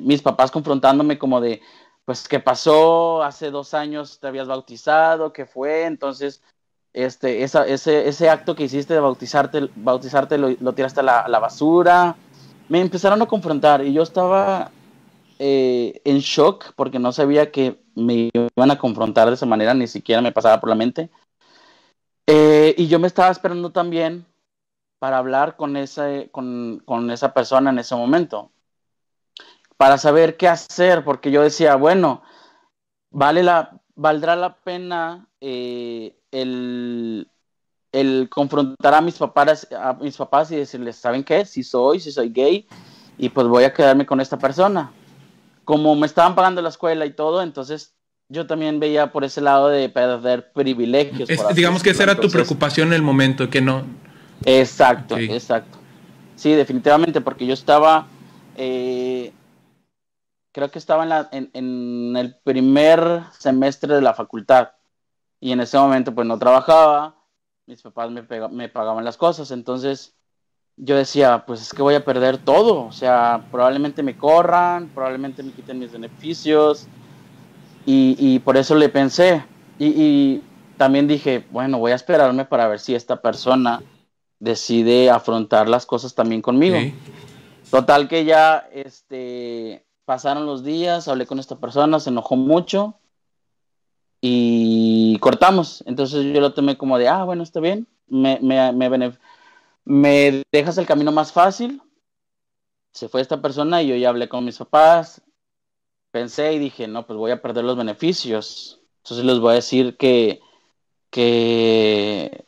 [0.00, 1.62] mis papás confrontándome como de,
[2.08, 3.22] pues, ¿qué pasó?
[3.22, 5.84] Hace dos años te habías bautizado, ¿qué fue?
[5.84, 6.42] Entonces,
[6.94, 12.16] este, esa, ese, ese acto que hiciste de bautizarte, bautizarte lo, tiraste a la, basura.
[12.68, 14.70] Me empezaron a confrontar y yo estaba
[15.38, 19.86] eh, en shock porque no sabía que me iban a confrontar de esa manera, ni
[19.86, 21.10] siquiera me pasaba por la mente.
[22.26, 24.26] Eh, y yo me estaba esperando también
[24.98, 28.50] para hablar con esa, con, con esa persona en ese momento,
[29.76, 32.22] para saber qué hacer, porque yo decía, bueno,
[33.10, 37.30] vale la, valdrá la pena eh, el,
[37.92, 41.44] el, confrontar a mis papás, a mis papás y decirles, ¿saben qué?
[41.44, 42.66] Si soy, si soy gay,
[43.16, 44.92] y pues voy a quedarme con esta persona
[45.68, 47.94] como me estaban pagando la escuela y todo, entonces
[48.30, 51.28] yo también veía por ese lado de perder privilegios.
[51.54, 53.84] digamos que esa era tu preocupación en el momento, que no.
[54.46, 55.76] Exacto, exacto.
[56.36, 58.06] Sí, definitivamente, porque yo estaba,
[58.56, 59.30] eh,
[60.52, 64.70] creo que estaba en, la, en, el primer semestre de la facultad
[65.38, 67.14] y en ese momento pues no trabajaba,
[67.68, 70.14] mis papás me, me pagaban las cosas, entonces
[70.78, 75.42] yo decía, pues es que voy a perder todo, o sea, probablemente me corran, probablemente
[75.42, 76.86] me quiten mis beneficios,
[77.90, 79.44] y, por eso le pensé,
[79.78, 80.42] y,
[80.76, 83.82] también dije, bueno, voy a esperarme para ver si esta persona
[84.38, 86.78] decide afrontar las cosas también conmigo.
[87.70, 92.94] Total que ya, este, pasaron los días, hablé con esta persona, se enojó mucho,
[94.20, 99.18] y cortamos, entonces yo lo tomé como de, ah, bueno, está bien, me, me, me,
[99.84, 101.82] me dejas el camino más fácil.
[102.92, 105.22] Se fue esta persona y yo ya hablé con mis papás.
[106.10, 108.80] Pensé y dije, no, pues voy a perder los beneficios.
[108.98, 110.40] Entonces les voy a decir que,
[111.10, 112.44] que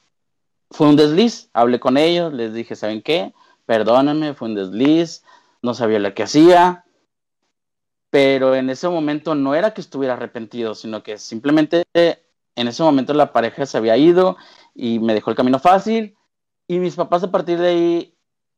[0.71, 1.51] fue un desliz.
[1.53, 3.33] Hablé con ellos, les dije, ¿saben qué?
[3.65, 5.23] Perdónenme, fue un desliz,
[5.63, 6.85] no sabía lo que hacía.
[8.11, 13.15] Pero en ese momento no era que estuviera arrepentido, sino que simplemente en ese momento
[13.15, 14.37] la pareja se había ido
[14.75, 16.17] y me dejó el camino fácil
[16.67, 18.15] y mis papás a partir de ahí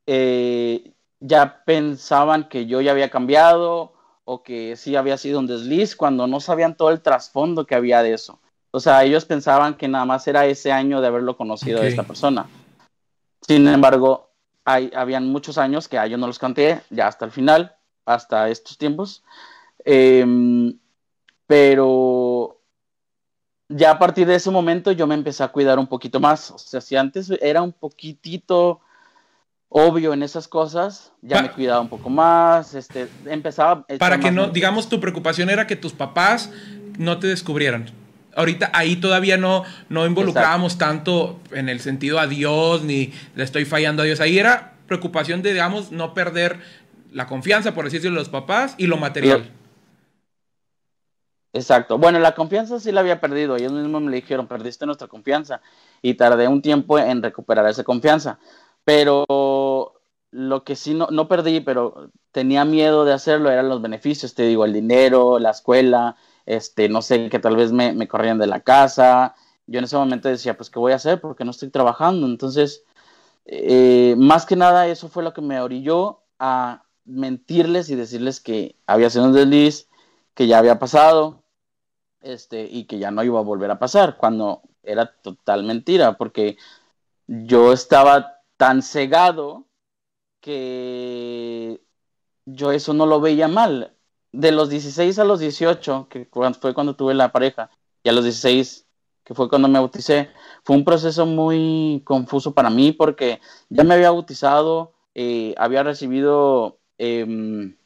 [0.07, 5.97] eh, ya pensaban que yo ya había cambiado o que sí había sido un desliz
[5.97, 8.41] cuando no sabían todo el trasfondo que había de eso.
[8.71, 12.05] O sea, ellos pensaban que nada más era ese año de haberlo conocido a esta
[12.05, 12.47] persona.
[13.41, 14.31] Sin embargo,
[14.65, 18.49] hay, habían muchos años que a yo no los canté, ya hasta el final, hasta
[18.49, 19.23] estos tiempos.
[19.85, 20.77] Em,
[21.47, 22.61] pero
[23.69, 26.51] ya a partir de ese momento yo me empecé a cuidar un poquito más.
[26.51, 28.81] O sea, si antes era un poquitito
[29.69, 33.87] obvio en esas cosas, ya me cuidaba un poco más, este, empezaba...
[33.99, 36.51] Para que no, digamos, tu preocupación era que tus papás
[36.99, 37.91] no te descubrieran.
[38.35, 43.65] Ahorita ahí todavía no, no involucrábamos tanto en el sentido a Dios, ni le estoy
[43.65, 44.21] fallando a Dios.
[44.21, 46.61] Ahí era preocupación de, digamos, no perder
[47.13, 49.51] la confianza, por decirlo, de los papás y lo material.
[51.53, 51.99] Exacto.
[51.99, 53.57] Bueno, la confianza sí la había perdido.
[53.57, 55.61] Ellos mismos me dijeron, perdiste nuestra confianza.
[56.01, 58.39] Y tardé un tiempo en recuperar esa confianza.
[58.85, 64.35] Pero lo que sí no, no perdí, pero tenía miedo de hacerlo, eran los beneficios.
[64.35, 68.39] Te digo, el dinero, la escuela, este, no sé, que tal vez me, me corrían
[68.39, 69.35] de la casa.
[69.67, 71.21] Yo en ese momento decía, pues, ¿qué voy a hacer?
[71.21, 72.27] Porque no estoy trabajando.
[72.27, 72.85] Entonces,
[73.45, 78.77] eh, más que nada, eso fue lo que me orilló a mentirles y decirles que
[78.87, 79.89] había sido un desliz,
[80.35, 81.45] que ya había pasado,
[82.21, 86.57] este, y que ya no iba a volver a pasar, cuando era total mentira, porque
[87.27, 89.67] yo estaba tan cegado
[90.41, 91.81] que
[92.47, 93.97] yo eso no lo veía mal.
[94.33, 96.29] De los 16 a los 18, que
[96.61, 97.71] fue cuando tuve la pareja,
[98.03, 98.87] y a los 16,
[99.25, 100.31] que fue cuando me bauticé,
[100.65, 106.81] fue un proceso muy confuso para mí porque ya me había bautizado, eh, había recibido
[107.03, 107.77] em,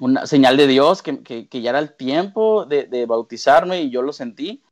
[0.00, 4.02] una señal de Dios, que, que, ya era el tiempo de, de, bautizarme y yo
[4.02, 4.62] lo sentí.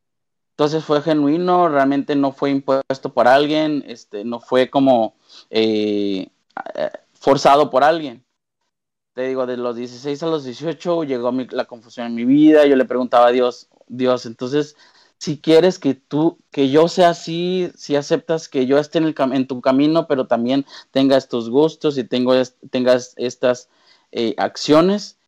[0.53, 5.15] Entonces fue genuino, realmente no fue impuesto por alguien, este, no fue como
[5.51, 6.29] eh,
[6.75, 8.25] eh, forzado por alguien.
[9.15, 12.77] Te digo, de los 16 a los 18 llegó la confusión en mi vida, yo
[12.77, 14.77] le preguntaba a Dios, Dios, entonces,
[15.21, 19.15] si quieres que tú, que yo sea así, si aceptas que yo esté en, el,
[19.33, 22.33] en tu camino, pero también tenga estos gustos y tengo
[22.71, 23.69] tengas estas
[24.13, 25.19] eh, acciones,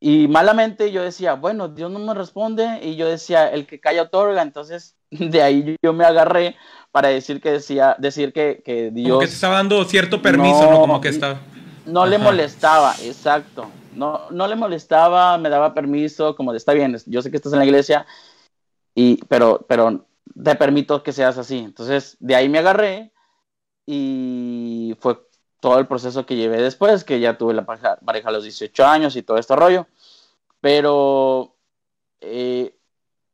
[0.00, 2.78] Y malamente yo decía, bueno, Dios no me responde.
[2.80, 4.40] Y yo decía, el que calla otorga.
[4.42, 6.54] Entonces, de ahí yo me agarré
[6.92, 9.08] para decir que decía, decir que, que Dios.
[9.08, 10.78] Como que te estaba dando cierto permiso, ¿no?
[10.78, 11.40] Como que está.
[11.86, 13.68] No le molestaba, exacto.
[13.96, 17.52] No, no le molestaba, me daba permiso, como de está bien, yo sé que estás
[17.52, 18.06] en la iglesia,
[19.28, 20.06] pero, pero
[20.42, 21.58] te permito que seas así.
[21.58, 23.12] Entonces, de ahí me agarré
[23.86, 25.18] y fue
[25.60, 29.16] todo el proceso que llevé después, que ya tuve la pareja, a los 18 años
[29.16, 29.86] y todo este rollo.
[30.60, 31.56] Pero
[32.20, 32.76] eh,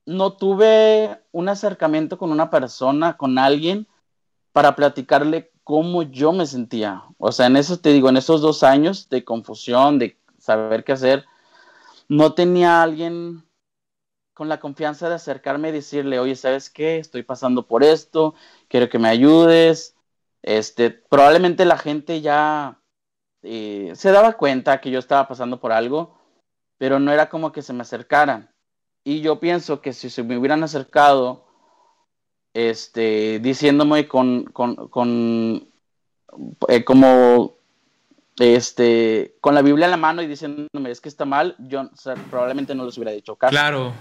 [0.06, 3.86] no tuve un acercamiento con una persona, con alguien,
[4.52, 7.02] para platicarle cómo yo me sentía.
[7.18, 10.92] O sea, en eso te digo, en esos dos años de confusión, de saber qué
[10.92, 11.24] hacer,
[12.08, 13.44] no tenía alguien
[14.34, 16.98] con la confianza de acercarme y decirle, oye, ¿sabes qué?
[16.98, 18.34] Estoy pasando por esto,
[18.68, 19.96] quiero que me ayudes.
[20.42, 22.80] Este, probablemente la gente ya
[23.42, 26.18] eh, se daba cuenta que yo estaba pasando por algo,
[26.76, 28.50] pero no era como que se me acercaran.
[29.04, 31.46] Y yo pienso que si se me hubieran acercado,
[32.52, 35.68] este, diciéndome con, con, con
[36.68, 37.58] eh, como,
[38.38, 41.88] este, con la Biblia en la mano y diciéndome es que está mal, yo
[42.30, 43.36] probablemente no les hubiera dicho.
[43.36, 43.92] Claro.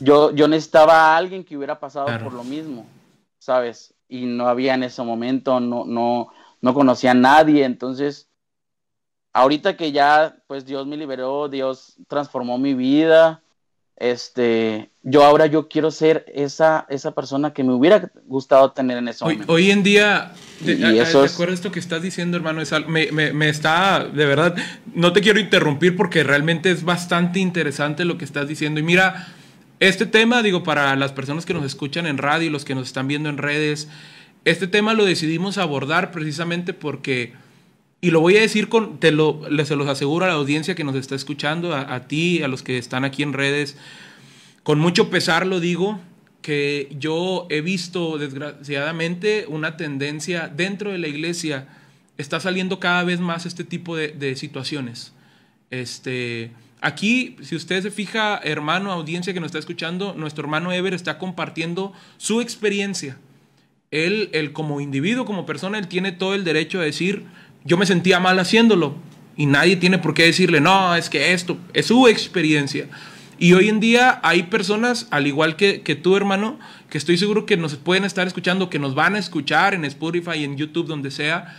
[0.00, 2.86] Yo, yo necesitaba a alguien que hubiera pasado por lo mismo,
[3.38, 3.94] ¿sabes?
[4.08, 6.28] Y no había en ese momento, no, no,
[6.60, 8.28] no conocía a nadie, entonces,
[9.32, 13.42] ahorita que ya, pues Dios me liberó, Dios transformó mi vida,
[13.98, 19.08] este, yo ahora yo quiero ser esa, esa persona que me hubiera gustado tener en
[19.08, 19.50] ese momento.
[19.50, 24.04] Hoy, en día, de, eso acuerdo esto que estás diciendo, hermano, me, me, me, está,
[24.04, 24.54] de verdad,
[24.92, 28.80] no te quiero interrumpir porque realmente es bastante interesante lo que estás diciendo.
[28.80, 29.28] Y mira,
[29.80, 33.08] este tema, digo, para las personas que nos escuchan en radio, los que nos están
[33.08, 33.88] viendo en redes,
[34.44, 37.34] este tema lo decidimos abordar precisamente porque
[38.00, 40.84] y lo voy a decir con, te lo, se los aseguro a la audiencia que
[40.84, 43.76] nos está escuchando, a, ti, a los que están aquí en redes.
[44.62, 45.98] Con mucho pesar lo digo,
[46.42, 51.68] que yo he visto desgraciadamente una tendencia dentro de la iglesia,
[52.18, 55.12] está saliendo cada vez más este tipo de, situaciones.
[55.70, 60.94] Este, aquí, si usted se fija, hermano, audiencia que nos está escuchando, nuestro hermano Ever
[60.94, 63.18] está compartiendo su experiencia.
[63.90, 67.24] Él, él como individuo, como persona, él tiene todo el derecho a decir,
[67.64, 68.96] yo me sentía mal haciéndolo
[69.36, 72.88] y nadie tiene por qué decirle, no, es que esto es su experiencia.
[73.38, 76.58] Y hoy en día hay personas, al igual que, que tú, hermano,
[76.88, 80.42] que estoy seguro que nos pueden estar escuchando, que nos van a escuchar en Spotify,
[80.44, 81.54] en YouTube, donde sea,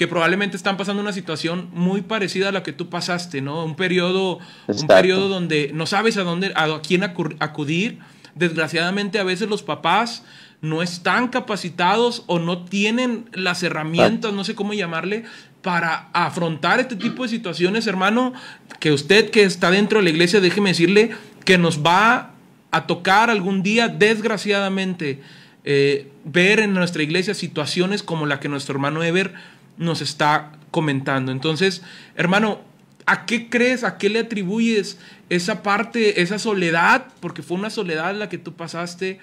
[0.00, 3.66] que probablemente están pasando una situación muy parecida a la que tú pasaste, ¿no?
[3.66, 7.98] Un periodo, un periodo donde no sabes a dónde, a quién acudir.
[8.34, 10.24] Desgraciadamente, a veces los papás
[10.62, 15.24] no están capacitados o no tienen las herramientas, no sé cómo llamarle,
[15.60, 18.32] para afrontar este tipo de situaciones, hermano,
[18.78, 21.10] que usted que está dentro de la iglesia, déjeme decirle
[21.44, 22.30] que nos va
[22.70, 25.20] a tocar algún día, desgraciadamente,
[25.64, 29.34] eh, ver en nuestra iglesia situaciones como la que nuestro hermano Ever
[29.76, 31.32] nos está comentando.
[31.32, 31.82] Entonces,
[32.16, 32.60] hermano,
[33.06, 37.06] ¿a qué crees, a qué le atribuyes esa parte, esa soledad?
[37.20, 39.18] Porque fue una soledad la que tú pasaste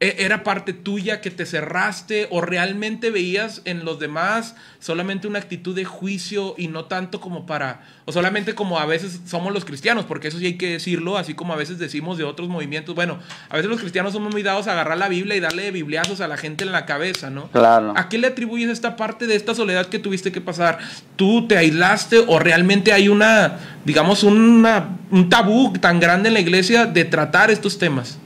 [0.00, 5.76] era parte tuya que te cerraste o realmente veías en los demás solamente una actitud
[5.76, 10.06] de juicio y no tanto como para, o solamente como a veces somos los cristianos,
[10.06, 12.94] porque eso sí hay que decirlo, así como a veces decimos de otros movimientos.
[12.94, 13.18] Bueno,
[13.50, 16.28] a veces los cristianos somos muy dados a agarrar la Biblia y darle bibliazos a
[16.28, 17.48] la gente en la cabeza, ¿no?
[17.50, 17.92] Claro.
[17.94, 20.78] ¿A qué le atribuyes esta parte de esta soledad que tuviste que pasar?
[21.16, 26.40] ¿Tú te aislaste o realmente hay una, digamos, una, un tabú tan grande en la
[26.40, 28.18] iglesia de tratar estos temas?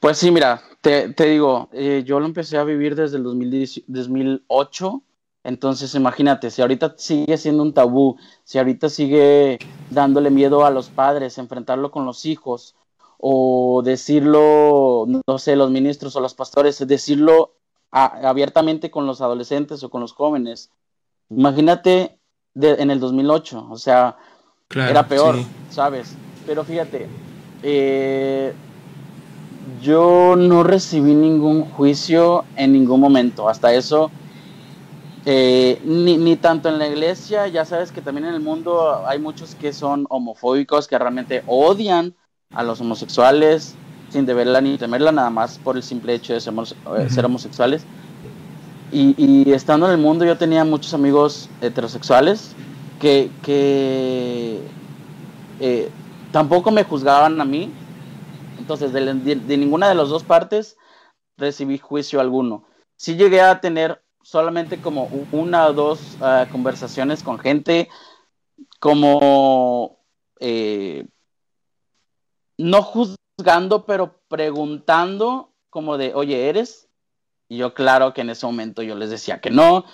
[0.00, 5.02] Pues sí, mira, te, digo, eh, yo lo empecé a vivir desde el 2008,
[5.44, 9.58] entonces imagínate, si ahorita sigue siendo un tabú, si ahorita sigue
[9.90, 12.76] dándole miedo a los padres, enfrentarlo con los hijos,
[13.18, 17.54] o decirlo, no sé, los ministros o los pastores, decirlo
[17.90, 20.70] abiertamente con los adolescentes o con los jóvenes.
[21.30, 22.20] Imagínate
[22.54, 24.16] en el 2008, o sea,
[24.70, 25.36] era peor,
[25.70, 26.14] ¿sabes?
[26.46, 27.08] Pero fíjate,
[27.62, 28.54] eh,
[29.82, 33.48] yo no recibí ningún juicio en ningún momento.
[33.48, 34.10] Hasta eso,
[35.24, 39.54] eh, ni, tanto en la iglesia, ya sabes que también en el mundo hay muchos
[39.54, 42.14] que son homofóbicos, que realmente odian
[42.54, 43.74] a los homosexuales
[44.10, 47.84] sin deberla ni temerla, nada más por el simple hecho de ser, eh, homosexuales.
[48.90, 52.54] Y, estando en el mundo yo tenía muchos amigos heterosexuales
[52.98, 53.30] que,
[55.60, 55.90] eh,
[56.32, 57.70] tampoco me juzgaban a mí,
[58.68, 60.76] entonces, de, ninguna de las dos partes
[61.38, 62.66] recibí juicio alguno.
[62.96, 67.88] Sí llegué a tener solamente como una o dos ah, conversaciones con gente
[68.78, 70.00] como
[70.38, 71.08] eh,
[72.58, 76.90] no juzgando, pero preguntando como de, oye, ¿eres?
[77.48, 79.86] Y yo claro que en ese momento yo les decía que no,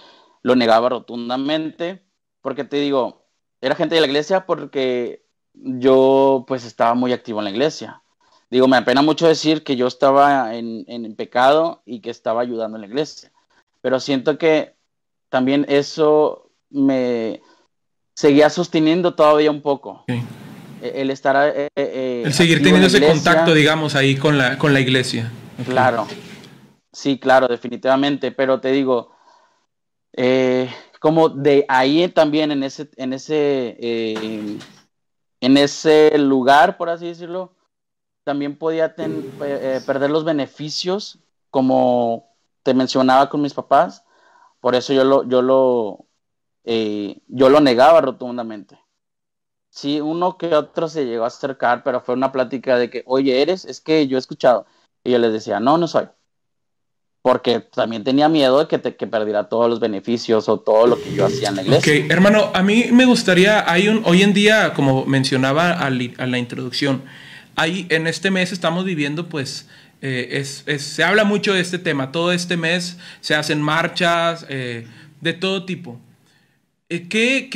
[0.42, 2.04] lo negaba rotundamente,
[2.40, 3.24] porque te digo,
[3.60, 8.03] era gente de la iglesia porque yo pues estaba muy activo en la iglesia.
[8.54, 12.76] Digo, me apena mucho decir que yo estaba en, en pecado y que estaba ayudando
[12.76, 13.32] en la iglesia,
[13.80, 14.76] pero siento que
[15.28, 17.42] también eso me
[18.14, 20.04] seguía sosteniendo todavía un poco.
[20.06, 20.22] E,
[20.80, 21.52] el estar...
[21.52, 25.32] Eh, eh, el seguir teniendo ese contacto, digamos, ahí con la, con la iglesia.
[25.66, 26.06] Claro.
[26.92, 28.30] Sí, claro, definitivamente.
[28.30, 29.10] Pero te digo,
[30.12, 33.76] eh, como de ahí también en ese, en ese,
[35.40, 37.50] en ese lugar, por así decirlo,
[38.24, 41.18] también podía perder los beneficios,
[41.50, 44.04] como te mencionaba con mis papás.
[44.60, 46.06] Por eso yo lo, yo lo,
[46.64, 48.78] eh, yo lo negaba rotundamente.
[49.70, 53.42] Sí, uno que otro se llegó a acercar, pero fue una plática de que, oye,
[53.42, 54.66] eres, es que yo he escuchado.
[55.02, 56.06] Y yo les decía, no, no soy.
[57.22, 61.12] Porque también tenía miedo de que, que perdiera todos los beneficios o todo lo que
[61.12, 62.04] yo hacía en la iglesia.
[62.04, 66.38] Ok, hermano, a mí me gustaría, hay un, hoy en día, como mencionaba a, la
[66.38, 67.02] introducción,
[67.56, 69.68] hay, en este mes estamos viviendo, pues,
[70.02, 72.12] eh, es, se habla mucho de este tema.
[72.12, 74.86] Todo este mes se hacen marchas eh,
[75.20, 76.00] de todo tipo.
[76.90, 77.48] Eh, ¿qué,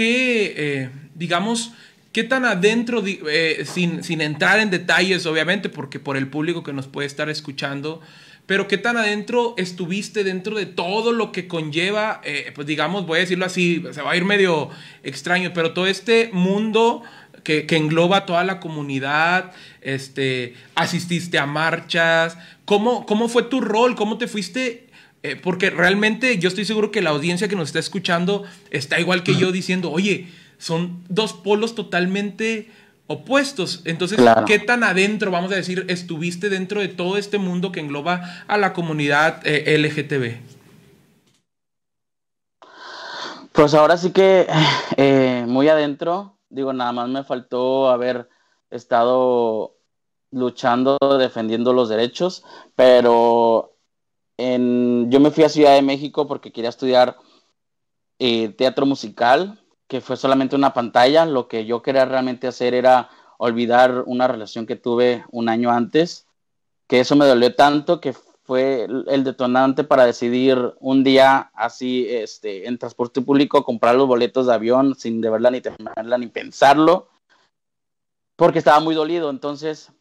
[0.56, 1.72] eh, digamos,
[2.12, 6.72] qué tan adentro, eh, sin, sin, entrar en detalles, obviamente, porque por el público que
[6.72, 8.00] nos puede estar escuchando,
[8.46, 12.22] pero qué tan adentro estuviste dentro de todo lo que conlleva,
[12.54, 14.70] pues digamos, voy a decirlo así, se va a ir medio
[15.02, 17.02] extraño, pero todo este mundo
[17.48, 23.94] que, que, engloba toda la comunidad, este, asististe a marchas, ¿cómo, ¿cómo fue tu rol?
[23.94, 24.90] ¿Cómo te fuiste
[25.22, 29.22] eh, porque realmente yo estoy seguro que la audiencia que nos está escuchando está igual
[29.22, 32.70] que yo diciendo, oye, son dos polos totalmente
[33.06, 33.80] opuestos.
[33.86, 38.44] Entonces, ¿qué tan adentro, vamos a decir, estuviste dentro de todo este mundo que engloba
[38.46, 40.36] a la comunidad eh, LGTB?
[43.52, 44.46] Pues ahora sí que
[44.98, 48.28] eh, muy adentro, digo, nada más me faltó haber
[48.70, 49.76] estado
[50.30, 53.74] luchando, defendiendo los derechos, pero
[54.36, 57.16] yo me fui a Ciudad de México porque quería estudiar
[58.18, 61.26] eh, teatro musical, que fue solamente una pantalla.
[61.26, 66.26] Lo que yo quería realmente hacer era olvidar una relación que tuve un año antes,
[66.86, 68.14] que eso me dolió tanto que
[68.48, 74.46] fue el detonante para decidir un día así, este, en transporte público, comprar los boletos
[74.46, 77.10] de avión sin de verla ni temerla ni pensarlo,
[78.36, 79.28] porque estaba muy dolido.
[79.28, 79.92] Entonces,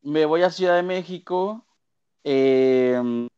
[0.00, 1.66] me voy a Ciudad de México,
[2.24, 3.28] eh,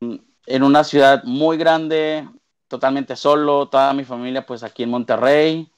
[0.46, 2.28] en una ciudad muy grande,
[2.68, 5.68] totalmente solo, toda mi familia pues aquí en Monterrey.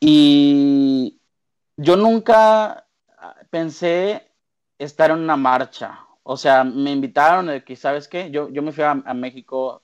[0.00, 1.18] Y
[1.78, 2.86] yo nunca
[3.48, 4.30] pensé
[4.76, 6.06] estar en una marcha.
[6.22, 8.30] O sea, me invitaron, de que, ¿sabes qué?
[8.30, 9.82] Yo, yo me fui a, México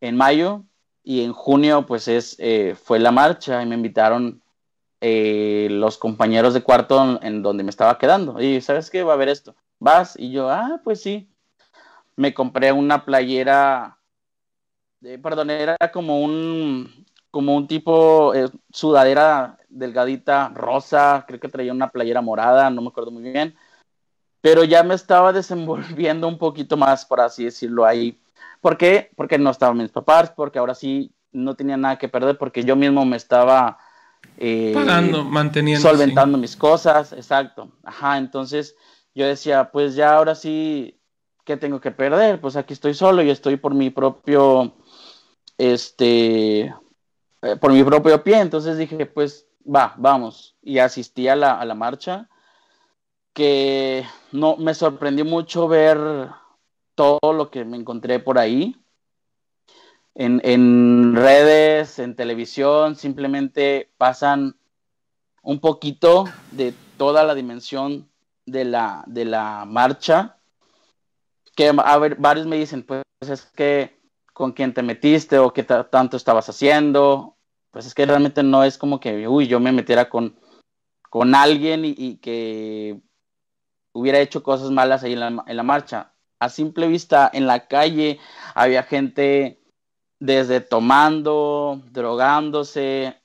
[0.00, 0.64] en mayo
[1.04, 4.42] y en junio pues es, eh, fue la marcha y me invitaron
[5.00, 8.40] eh, los compañeros de cuarto en, donde me estaba quedando.
[8.40, 9.02] Y ¿sabes qué?
[9.02, 9.56] Va a haber esto.
[9.80, 10.14] ¿Vas?
[10.18, 11.28] Y yo, ah, pues sí
[12.16, 13.98] me compré una playera,
[15.22, 21.90] perdón, era como un, como un tipo eh, sudadera delgadita, rosa, creo que traía una
[21.90, 23.56] playera morada, no me acuerdo muy bien,
[24.42, 28.20] pero ya me estaba desenvolviendo un poquito más, por así decirlo, ahí.
[28.60, 29.10] ¿Por qué?
[29.16, 32.76] Porque no estaban mis papás, porque ahora sí no tenía nada que perder, porque yo
[32.76, 33.78] mismo me estaba...
[34.36, 35.88] Eh, Pagando, manteniendo.
[35.88, 37.72] Solventando mis cosas, exacto.
[37.82, 38.76] Ajá, entonces
[39.14, 40.98] yo decía, pues ya ahora sí
[41.44, 42.40] ¿qué tengo que perder?
[42.40, 44.74] Pues aquí estoy solo y estoy por mi propio,
[45.58, 48.40] este, eh, por mi propio pie.
[48.40, 50.56] Entonces dije, pues va, vamos.
[50.62, 52.28] Y asistí a la, a la marcha,
[53.32, 56.28] que no, me sorprendió mucho ver
[56.94, 58.76] todo lo que me encontré por ahí.
[60.14, 64.56] En, en redes, en televisión, simplemente pasan
[65.42, 68.10] un poquito de toda la dimensión
[68.44, 70.38] de la, de la marcha
[71.54, 74.00] que a ver, varios me dicen, pues es que
[74.32, 77.36] con quién te metiste o qué tanto estabas haciendo,
[77.70, 80.38] pues es que realmente no es como que, uy, yo me metiera con,
[81.10, 83.00] con alguien y, que
[83.92, 86.12] hubiera hecho cosas malas ahí en la, en la marcha.
[86.38, 88.18] A simple vista, en la calle
[88.54, 89.62] había gente
[90.18, 93.20] desde tomando, drogándose,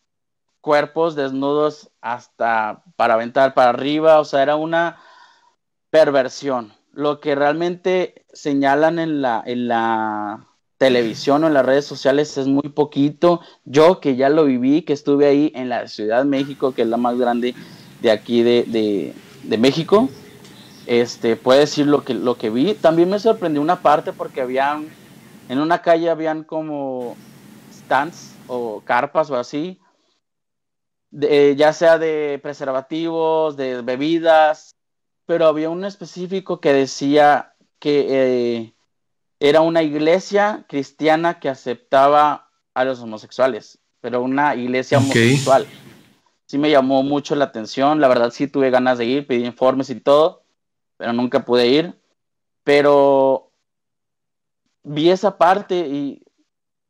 [0.62, 5.00] cuerpos desnudos hasta para aventar para arriba, o sea, era una
[5.89, 10.48] perversión lo que realmente señalan en la, en la,
[10.80, 13.41] televisión o en las redes sociales es muy poquito.
[13.66, 16.88] Yo que ya lo viví, que estuve ahí en la Ciudad de México, que es
[16.88, 17.56] la más grande
[18.02, 19.14] de aquí de,
[19.44, 20.10] de, México,
[20.88, 22.74] este, puedo decir lo que, lo que vi.
[22.74, 24.88] También me sorprendió una parte porque habían,
[25.50, 27.16] en una calle habían como
[27.72, 29.80] stands o carpas o así,
[31.12, 34.76] ya sea de preservativos, de bebidas,
[35.26, 38.74] pero había un específico que decía que eh,
[39.40, 45.68] era una iglesia cristiana que aceptaba a los homosexuales, pero una iglesia homosexual.
[46.46, 49.90] Sí me llamó mucho la atención, la verdad sí tuve ganas de ir, pedí informes
[49.90, 50.44] y todo,
[50.98, 52.00] pero nunca pude ir.
[52.64, 53.52] Pero
[54.84, 56.24] vi esa parte y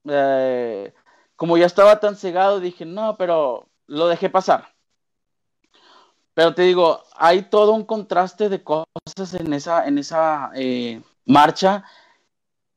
[0.10, 0.94] eh,
[1.36, 4.74] como ya estaba tan cegado, dije, no, pero lo dejé pasar.
[6.34, 11.84] Pero te digo, hay todo un contraste de cosas en esa, en esa eh, marcha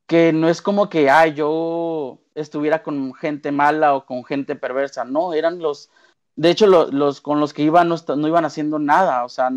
[0.07, 5.05] que no es como que, ay, yo estuviera con gente mala o con gente perversa,
[5.05, 5.91] no, eran los,
[6.37, 9.51] de hecho, los con los que iban no, no iban haciendo nada, o sea,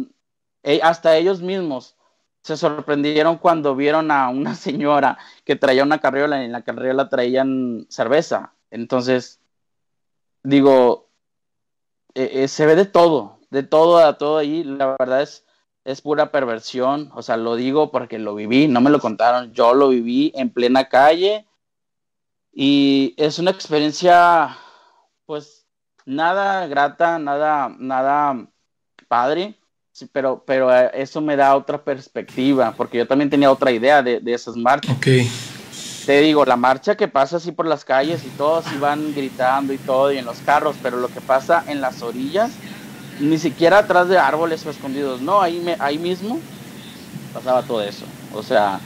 [0.81, 1.95] hasta ellos mismos
[2.43, 7.09] se sorprendieron cuando vieron a una señora que traía una carriola y en la carriola
[7.09, 8.53] traían cerveza.
[8.69, 9.39] Entonces,
[10.43, 11.09] digo,
[12.15, 15.45] e, e, se ve de todo, de todo a todo ahí, la verdad es,
[15.85, 19.73] es pura perversión, o sea, lo digo porque lo viví, no me lo contaron, yo
[19.73, 21.47] lo viví en plena calle
[22.51, 24.57] y es una experiencia,
[25.25, 25.65] pues,
[26.05, 28.47] nada grata, nada, nada
[29.07, 29.55] padre,
[30.11, 34.19] pero, pero eh, eso me da otra perspectiva, porque yo también tenía otra idea de,
[34.19, 34.95] de esas marchas.
[34.97, 35.29] Okay.
[36.05, 39.77] Te digo, la marcha que pasa así por las calles y todos iban gritando y
[39.77, 42.51] todo, y en los carros, pero lo que pasa en las orillas,
[43.19, 46.39] ni siquiera atrás de árboles o escondidos, no, ahí, me, ahí mismo
[47.33, 48.05] pasaba todo eso.
[48.33, 48.79] O sea,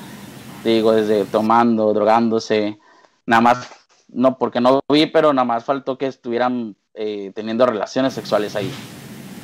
[0.61, 2.77] te digo, desde tomando, drogándose,
[3.25, 3.67] nada más,
[4.09, 8.71] no, porque no vi, pero nada más faltó que estuvieran eh, teniendo relaciones sexuales ahí.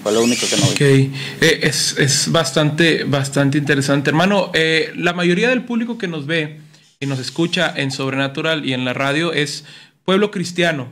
[0.04, 0.72] Fue lo único que no vi.
[0.72, 4.10] Ok, eh, es, es, bastante, bastante interesante.
[4.10, 6.60] Hermano, eh, la mayoría del público que nos ve
[7.00, 9.64] y nos escucha en Sobrenatural y en la radio es
[10.04, 10.92] pueblo cristiano.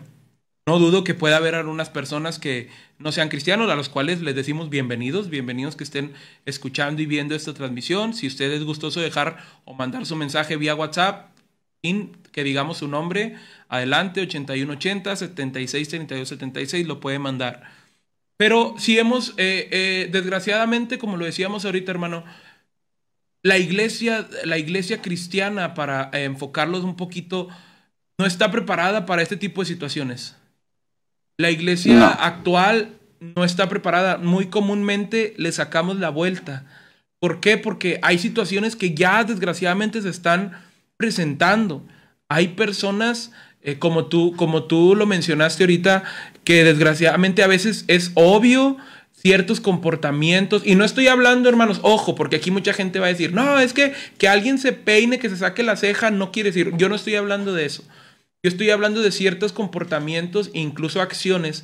[0.66, 4.34] No dudo que pueda haber algunas personas que no sean cristianos, a los cuales les
[4.34, 6.14] decimos bienvenidos, bienvenidos que estén
[6.46, 8.14] escuchando y viendo esta transmisión.
[8.14, 11.32] Si usted es gustoso dejar o mandar su mensaje vía WhatsApp,
[11.82, 13.36] que digamos su nombre,
[13.68, 17.81] adelante, 8180 76 lo puede mandar.
[18.42, 22.24] Pero si hemos, eh, eh, desgraciadamente, como lo decíamos ahorita, hermano,
[23.44, 27.50] la iglesia, la iglesia cristiana, para enfocarlos un poquito,
[28.18, 30.38] no está preparada para este tipo de situaciones.
[31.38, 34.18] La iglesia actual no está preparada.
[34.18, 36.66] Muy comúnmente le sacamos la vuelta.
[37.20, 37.60] ¿Por qué?
[37.60, 40.60] Porque hay situaciones que ya desgraciadamente se están
[40.98, 41.86] presentando.
[42.28, 46.06] Hay personas, eh, como, tú, como tú lo mencionaste ahorita,
[46.44, 48.78] que desgraciadamente a veces es obvio
[49.14, 50.64] ciertos comportamientos.
[50.66, 53.74] Y no estoy hablando, hermanos, ojo, porque aquí mucha gente va a decir, no, es
[53.74, 56.96] que que alguien se peine, que se saque la ceja, no quiere decir, yo no
[56.96, 57.84] estoy hablando de eso.
[58.44, 61.64] Yo estoy hablando de ciertos comportamientos, incluso acciones.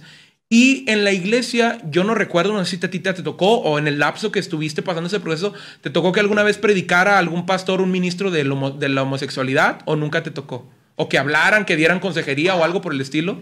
[0.49, 3.80] Y en la iglesia, yo no recuerdo, no sé si a ti te, tocó o
[3.80, 7.45] en el lapso que estuviste pasando ese proceso, ¿te tocó que alguna vez predicara algún
[7.45, 10.69] pastor, un ministro de la homosexualidad o nunca te tocó?
[10.95, 13.41] ¿O que hablaran, que dieran consejería o algo por el estilo?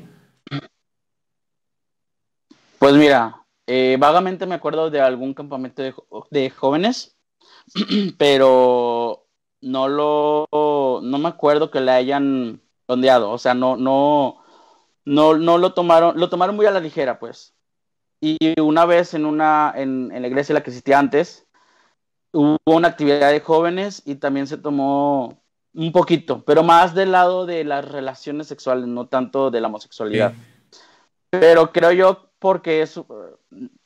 [2.85, 5.95] Pues mira, eh, vagamente me acuerdo de algún campamento de,
[6.29, 7.17] de jóvenes,
[8.19, 9.25] pero
[9.61, 10.47] no lo,
[11.01, 14.37] no me acuerdo que le hayan o sea, no, no,
[15.03, 17.55] no, no lo tomaron, lo tomaron muy a la ligera, pues.
[18.21, 21.47] Y una vez en una, en, en la iglesia en la que existía antes,
[22.33, 25.41] hubo una actividad de jóvenes y también se tomó
[25.73, 30.35] un poquito, pero más del lado de las relaciones sexuales, no tanto de la homosexualidad.
[31.31, 33.01] Pero creo yo porque es,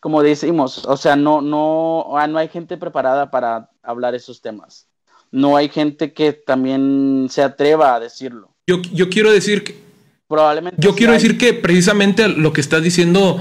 [0.01, 4.89] como decimos, o sea, no, no, ah, no hay gente preparada para hablar esos temas.
[5.31, 8.53] No hay gente que también se atreva a decirlo.
[8.67, 9.79] Yo, quiero decir que.
[10.27, 10.75] Probablemente.
[10.77, 13.39] Yo quiero decir que precisamente lo que estás diciendo.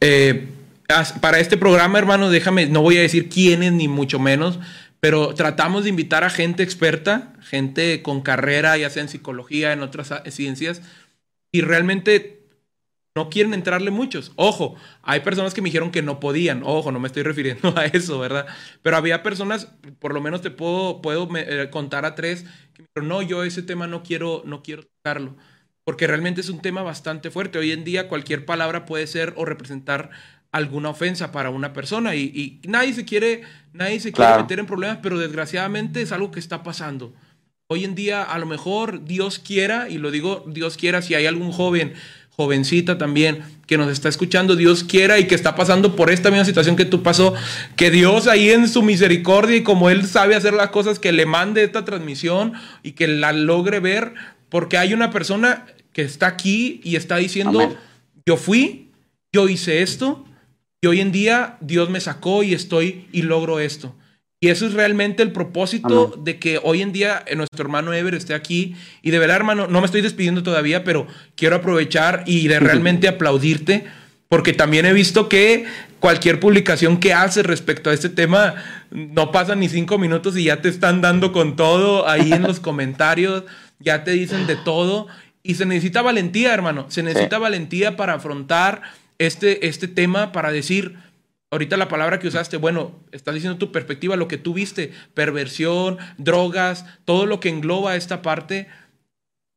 [0.00, 0.48] Eh,
[1.20, 4.58] para este programa, hermano, déjame, no voy a decir quiénes ni mucho menos,
[4.98, 9.82] pero tratamos de invitar a gente experta, gente con carrera, ya sea en psicología, en
[9.82, 10.82] otras ciencias,
[11.52, 12.43] y realmente
[13.14, 14.32] no quieren entrarle muchos.
[14.36, 16.62] Ojo, hay personas que me dijeron que no podían.
[16.64, 18.46] Ojo, no me estoy refiriendo a eso, ¿verdad?
[18.82, 22.44] Pero había personas, por lo menos te puedo, puedo eh, contar a tres,
[22.74, 25.36] que me dijeron, no, yo ese tema no quiero, no quiero tocarlo.
[25.84, 27.58] Porque realmente es un tema bastante fuerte.
[27.58, 30.10] Hoy en día cualquier palabra puede ser o representar
[30.50, 33.42] alguna ofensa para una persona y, nadie se quiere,
[33.72, 37.12] nadie se quiere meter en problemas, pero desgraciadamente es algo que está pasando.
[37.66, 41.26] Hoy en día, a lo mejor Dios quiera, y lo digo Dios quiera, si hay
[41.26, 41.94] algún joven,
[42.36, 46.44] jovencita también, que nos está escuchando, Dios quiera y que está pasando por esta misma
[46.44, 47.34] situación que tú pasó,
[47.76, 51.26] que Dios ahí en su misericordia y como Él sabe hacer las cosas, que le
[51.26, 54.14] mande esta transmisión y que la logre ver,
[54.48, 57.76] porque hay una persona que está aquí y está diciendo,
[58.26, 58.90] yo fui,
[59.32, 60.24] yo hice esto,
[60.82, 63.94] y hoy en día Dios me sacó y estoy y logro esto.
[64.44, 68.34] Y eso es realmente el propósito de que hoy en día nuestro hermano Ever esté
[68.34, 68.76] aquí.
[69.00, 73.08] Y de verdad, hermano, no me estoy despidiendo todavía, pero quiero aprovechar y de realmente
[73.08, 73.86] aplaudirte,
[74.28, 75.64] porque también he visto que
[75.98, 78.56] cualquier publicación que haces respecto a este tema
[78.90, 82.60] no pasa ni cinco minutos y ya te están dando con todo ahí en los
[82.68, 83.44] comentarios,
[83.78, 85.06] ya te dicen de todo.
[85.42, 86.84] Y se necesita valentía, hermano.
[86.90, 88.82] Se necesita valentía para afrontar
[89.16, 90.96] este, este tema, para decir,
[91.54, 95.98] ahorita la palabra que usaste, bueno, estás diciendo tu perspectiva, lo que tú viste, perversión,
[96.18, 98.66] drogas, todo lo que engloba esta parte.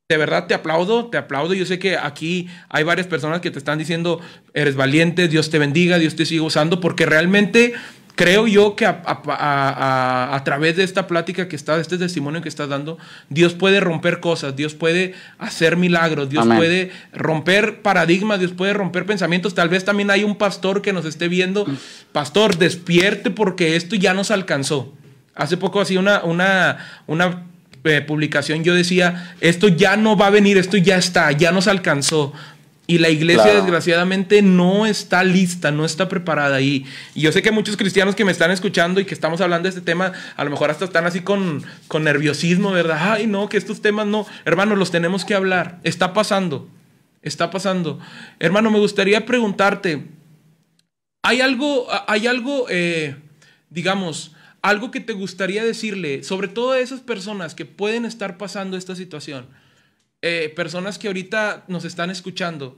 [0.08, 1.56] De verdad te aplaudo, te aplaudo.
[1.56, 4.22] Yo sé que aquí hay varias personas que te están diciendo,
[4.54, 7.74] eres valiente, Dios te bendiga, Dios te sigue usando, porque realmente
[8.18, 12.68] creo yo que a, través de esta plática que está, de este testimonio que estás
[12.68, 12.98] dando,
[13.30, 19.06] Dios puede romper cosas, Dios puede hacer milagros, Dios puede romper paradigmas, Dios puede romper
[19.06, 19.54] pensamientos.
[19.54, 21.68] Tal vez también hay un pastor que nos esté viendo.
[22.12, 24.94] Pastor, despierte porque esto ya nos alcanzó.
[25.36, 27.44] Hace poco hacía una, una, una
[27.84, 31.68] eh, publicación, yo decía, esto ya no va a venir, esto ya está, ya nos
[31.68, 32.34] alcanzó.
[32.90, 36.62] Y la iglesia desgraciadamente no está lista, no está preparada.
[36.62, 39.64] Y, y, yo sé que muchos cristianos que me están escuchando y que estamos hablando
[39.64, 42.98] de este tema, a lo mejor hasta están así con, con nerviosismo, ¿verdad?
[43.02, 44.26] Ay, no, que estos temas no.
[44.46, 45.82] Hermano, los tenemos que hablar.
[45.84, 46.70] Está pasando.
[47.22, 48.00] Está pasando.
[48.40, 50.08] Hermano, me gustaría preguntarte,
[51.24, 53.18] ¿hay algo, hay algo, eh,
[53.70, 58.78] digamos, algo que te gustaría decirle, sobre todo a esas personas que pueden estar pasando
[58.78, 59.48] esta situación?
[60.22, 62.78] Eh, personas que ahorita nos están escuchando,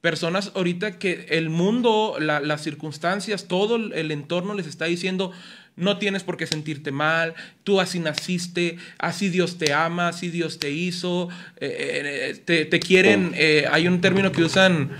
[0.00, 5.32] personas ahorita que el mundo, las circunstancias, todo el entorno les está diciendo,
[5.76, 10.58] no tienes por qué sentirte mal, tú así naciste, así Dios te ama, así Dios
[10.58, 11.28] te hizo,
[11.60, 13.34] eh, eh, te, quieren,
[13.70, 14.90] hay un término que usan,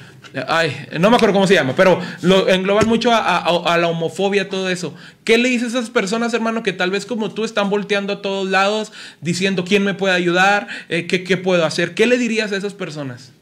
[0.49, 4.69] ay, no me acuerdo cómo se llama, pero lo engloban mucho a, la homofobia, todo
[4.69, 4.95] eso.
[5.25, 8.23] ¿Qué le dices a esas personas, hermano, que tal vez como tú están volteando a
[8.23, 11.95] todos lados, diciendo quién me puede ayudar, eh, ¿qué, qué puedo hacer?
[11.95, 13.33] ¿Qué le dirías a esas personas?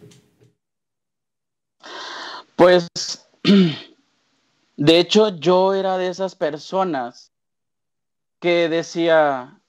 [2.56, 2.88] Pues,
[4.78, 7.32] de hecho, yo era de esas personas
[8.38, 9.60] que decía,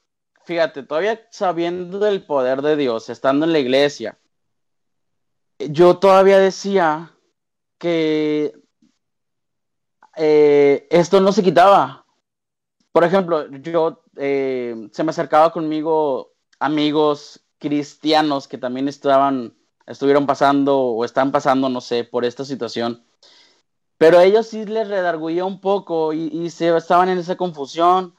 [0.46, 4.20] fíjate, todavía sabiendo del poder de Dios, estando en la iglesia,
[5.58, 7.12] yo todavía decía
[7.80, 8.54] que
[10.16, 12.06] eh, esto no se quitaba.
[12.92, 19.56] Por ejemplo, yo eh, se me acercaba conmigo amigos cristianos que también estaban,
[19.88, 23.04] estuvieron pasando o están pasando, no sé, por esta situación.
[24.00, 28.16] Pero ellos sí les redarguía un poco y, se estaban en esa confusión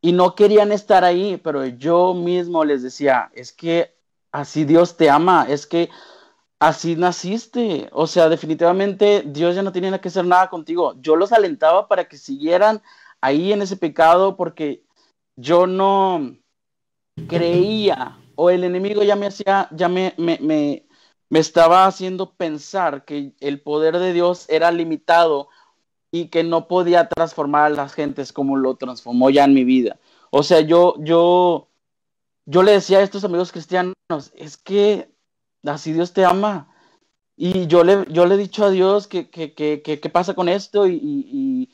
[0.00, 3.96] y no querían estar ahí, pero yo mismo les decía, es que
[4.30, 5.90] así Dios te ama, es que
[6.60, 7.88] así naciste.
[7.92, 10.94] O sea, definitivamente Dios ya no tenía que hacer nada contigo.
[11.00, 12.80] Yo los alentaba para que siguieran
[13.20, 14.84] ahí en ese pecado porque
[15.34, 16.36] yo no
[17.28, 20.86] creía o el enemigo ya me hacía, ya me, me,
[21.30, 25.48] me estaba haciendo pensar que el poder de Dios era limitado
[26.10, 29.98] y que no podía transformar a las gentes como lo transformó ya en mi vida.
[30.30, 31.68] O sea, yo, yo,
[32.46, 33.94] yo le decía a estos amigos cristianos,
[34.34, 35.12] es que
[35.64, 36.74] así Dios te ama.
[37.36, 41.70] Y yo le, yo le he dicho a Dios que, qué pasa con esto y,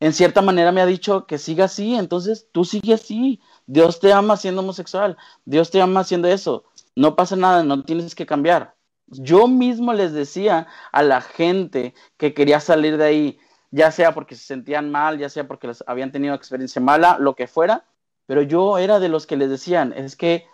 [0.00, 3.40] en cierta manera me ha dicho que siga así, entonces tú sigue así.
[3.66, 6.64] Dios te ama siendo homosexual, Dios te ama haciendo eso.
[6.94, 8.77] No pasa nada, no tienes que cambiar.
[9.10, 13.38] Yo mismo les decía a la gente que quería salir de ahí,
[13.70, 17.34] ya sea porque se sentían mal, ya sea porque les habían tenido experiencia mala, lo
[17.34, 17.84] que fuera,
[18.26, 20.46] pero yo era de los que les decían, es que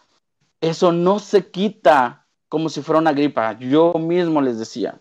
[0.61, 3.59] eso no se quita como si fuera una gripa.
[3.59, 5.00] Yo mismo les decía.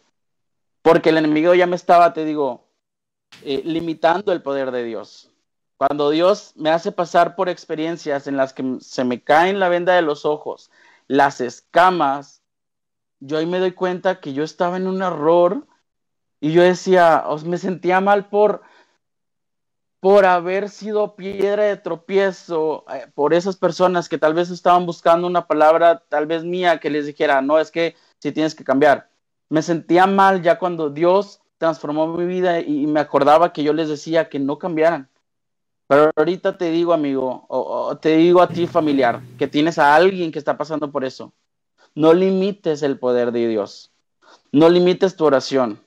[0.81, 2.67] Porque el enemigo ya me estaba, te digo,
[3.43, 5.31] eh, limitando el poder de Dios.
[5.77, 9.93] Cuando Dios me hace pasar por experiencias en las que se me caen la venda
[9.93, 10.71] de los ojos,
[11.07, 12.42] las escamas,
[13.26, 15.65] yo ahí me doy cuenta que yo estaba en un error
[16.39, 18.61] y yo decía, me sentía mal por
[20.03, 25.26] por haber sido piedra de tropiezo eh, por esas personas que tal vez estaban buscando
[25.28, 29.09] una palabra, tal vez mía, que les dijera, no, es que si tienes que cambiar.
[29.47, 33.88] Me sentía mal ya cuando Dios transformó mi vida y, me acordaba que yo les
[33.88, 35.09] decía que no cambiaran.
[35.88, 40.34] Pero ahorita te digo, amigo, o, te digo a ti, familiar, que tienes a alguien
[40.34, 41.32] que está pasando por eso.
[41.95, 43.91] No limites el poder de Dios.
[44.51, 45.79] No limites tu oración.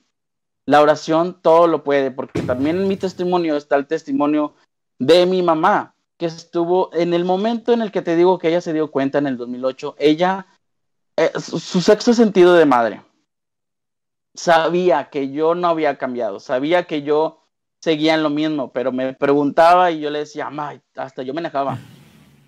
[0.65, 4.53] La oración todo lo puede, porque también en mi testimonio está el testimonio
[4.99, 8.61] de mi mamá, que estuvo en el momento en el que te digo que ella
[8.61, 10.47] se dio cuenta en el 2008, ella,
[11.15, 13.01] eh, su sexto sentido de madre,
[14.33, 17.43] sabía que yo no había cambiado, sabía que yo
[17.79, 20.49] seguía en lo mismo, pero me preguntaba y yo le decía,
[20.95, 21.77] hasta yo me enojaba.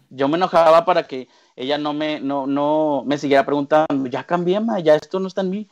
[0.09, 4.59] Yo me enojaba para que ella no me, no, no me siguiera preguntando, ya cambié,
[4.59, 5.69] ma, ya esto no está en mí.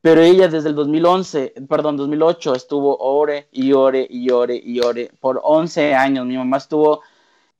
[0.00, 5.10] Pero ella desde el 2011, perdón, 2008 estuvo ore y ore y ore y ore
[5.18, 6.26] por 11 años.
[6.26, 7.00] Mi mamá estuvo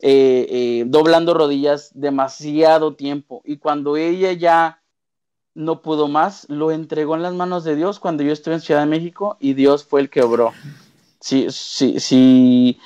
[0.01, 4.83] eh, eh, doblando rodillas demasiado tiempo y cuando ella ya
[5.55, 8.81] no pudo más, lo entregó en las manos de Dios cuando yo estuve en Ciudad
[8.81, 10.53] de México y Dios fue el que obró.
[11.21, 12.79] Sí, sí, sí.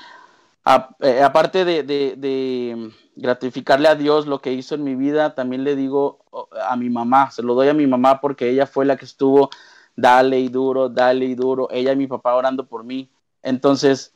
[1.01, 6.25] Eh, aparte de, gratificarle a Dios lo que hizo en mi vida, también le digo
[6.62, 9.51] a mi mamá, se lo doy a mi mamá porque ella fue la que estuvo,
[9.97, 13.11] dale y duro, dale y duro, ella y mi papá orando por mí.
[13.43, 14.14] Entonces,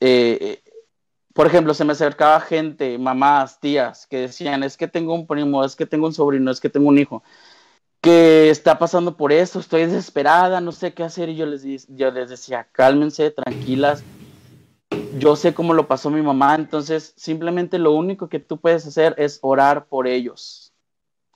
[0.00, 0.62] eh,
[1.34, 5.64] por ejemplo, se me acercaba gente, mamás, tías, que decían, es que tengo un primo,
[5.64, 7.22] es que tengo un sobrino, es que tengo un hijo
[8.00, 11.28] que está pasando por eso, estoy desesperada, no sé qué hacer.
[11.28, 14.02] Y yo les, yo les decía, cálmense, tranquilas.
[15.18, 19.14] Yo sé cómo lo pasó mi mamá, entonces simplemente lo único que tú puedes hacer
[19.18, 20.72] es orar por ellos.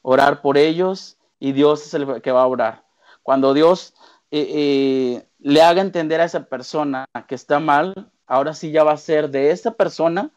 [0.03, 2.85] Orar por ellos y Dios es el que va a orar.
[3.23, 3.95] Cuando Dios
[4.31, 8.93] eh, eh, le haga entender a esa persona que está mal, ahora sí ya va
[8.93, 10.31] a ser de esa persona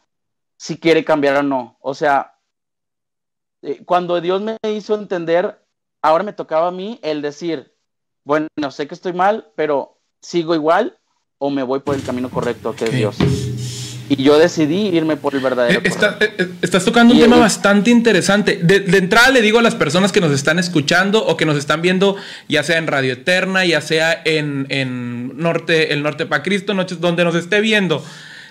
[0.57, 1.77] si quiere cambiar o no.
[1.81, 2.39] O sea,
[3.61, 5.59] eh, cuando Dios me hizo entender
[6.01, 7.73] ahora me tocaba a mí el decir,
[8.23, 10.97] bueno, sé que estoy mal, pero sigo igual
[11.39, 13.17] o me voy por el camino correcto que es Dios.
[14.09, 15.81] Y yo decidí irme por el verdadero.
[15.81, 18.57] Eh, eh, eh, estás tocando un tema bastante interesante.
[18.63, 21.81] De, entrada le digo a las personas que nos están escuchando o que nos están
[21.81, 22.15] viendo,
[22.47, 27.01] ya sea en Radio Eterna, ya sea en, en Norte, el Norte para Cristo, noches
[27.01, 28.01] donde nos esté viendo.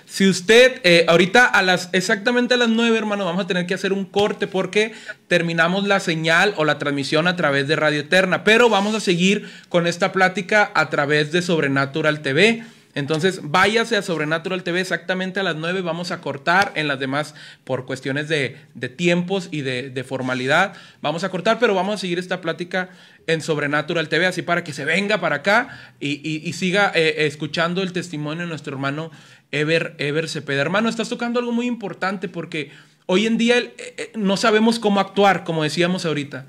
[0.09, 3.73] Si usted, eh, ahorita a las, exactamente a las 9, hermano, vamos a tener que
[3.73, 4.93] hacer un corte porque
[5.27, 9.49] terminamos la señal o la transmisión a través de Radio Eterna, pero vamos a seguir
[9.67, 12.63] con esta plática a través de Sobrenatural TV.
[12.97, 15.81] Entonces, váyase a Sobrenatural TV exactamente a las 9.
[15.83, 18.57] Vamos a cortar en las demás por cuestiones de,
[18.95, 20.73] tiempos y de, formalidad.
[20.99, 22.89] Vamos a cortar, pero vamos a seguir esta plática
[23.27, 27.93] en Sobrenatural TV, así para que se venga para acá y, siga eh, escuchando el
[27.93, 29.11] testimonio de nuestro hermano
[29.51, 30.61] Ever, Ever Cepeda.
[30.61, 32.71] Hermano, estás tocando algo muy importante porque
[33.05, 36.47] hoy en día eh, eh, no sabemos cómo actuar, como decíamos ahorita.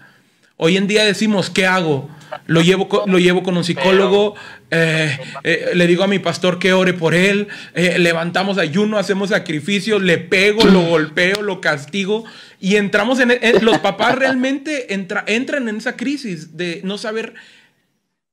[0.61, 2.11] Hoy en día decimos, ¿qué hago?
[2.47, 4.35] Lo llevo, lo llevo con un psicólogo,
[4.73, 9.31] eh, eh, le digo a mi pastor que ore por él, eh, levantamos ayuno, hacemos
[9.31, 12.25] sacrificio, le pego, lo golpeo, lo castigo
[12.59, 13.39] y entramos en...
[13.65, 17.35] los papás realmente entran en esa crisis de no saber...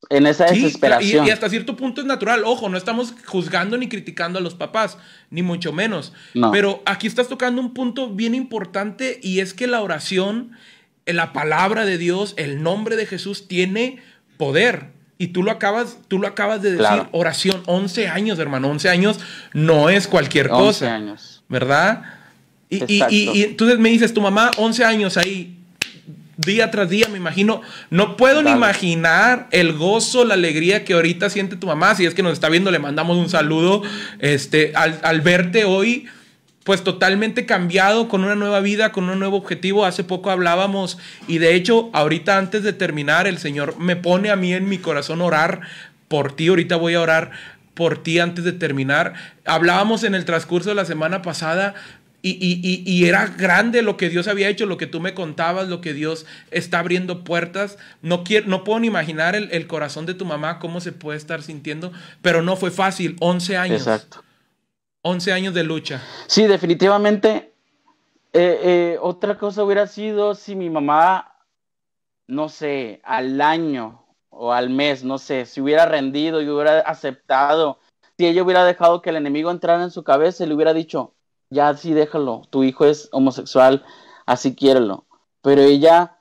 [0.09, 1.27] En esa desesperación.
[1.27, 2.43] y, hasta cierto punto es natural.
[2.43, 4.97] Ojo, no estamos juzgando ni criticando a los papás,
[5.29, 6.11] ni mucho menos.
[6.51, 10.51] Pero aquí estás tocando un punto bien importante y es que la oración
[11.13, 13.99] la palabra de Dios, el nombre de Jesús tiene
[14.37, 14.87] poder.
[15.17, 19.19] Y tú lo acabas, tú lo acabas de decir, oración, 11 años, hermano, 11 años
[19.53, 20.95] no es cualquier 11 cosa.
[20.95, 21.43] años.
[21.47, 22.03] ¿Verdad?
[22.69, 25.55] Y, y, y, entonces me dices, tu mamá, 11 años ahí,
[26.37, 27.61] día tras día, me imagino.
[27.89, 31.95] No puedo ni imaginar el gozo, la alegría que ahorita siente tu mamá.
[31.95, 33.83] Si es que nos está viendo, le mandamos un saludo
[34.19, 36.07] este, al, al verte hoy
[36.65, 39.85] pues totalmente cambiado, con una nueva vida, con un nuevo objetivo.
[39.85, 40.97] Hace poco hablábamos
[41.27, 44.79] y de hecho ahorita antes de terminar el Señor me pone a mí en mi
[44.79, 45.61] corazón orar
[46.07, 46.47] por ti.
[46.47, 47.31] Ahorita voy a orar
[47.75, 49.13] por ti antes de terminar.
[49.45, 51.75] Hablábamos en el transcurso de la semana pasada
[52.23, 55.93] y, era grande lo que Dios había hecho, lo que tú me contabas, lo que
[55.93, 57.77] Dios está abriendo puertas.
[58.01, 61.19] No, quiero, no puedo ni imaginar el, el, corazón de tu mamá, cómo se puede
[61.19, 61.93] estar sintiendo,
[62.23, 63.81] pero no fue fácil, 11 años.
[63.81, 64.24] Exacto.
[65.07, 66.01] 11 años de lucha.
[66.25, 67.53] Sí, definitivamente.
[68.33, 71.37] Eh, eh, otra cosa hubiera sido si mi mamá,
[72.25, 77.79] no sé, al año o al mes, no sé, si hubiera rendido y hubiera aceptado,
[78.17, 81.13] si ella hubiera dejado que el enemigo entrara en su cabeza y le hubiera dicho,
[81.51, 83.85] ya sí déjalo, tu hijo es homosexual,
[84.25, 85.05] así quiérelo.
[85.43, 86.17] Pero ella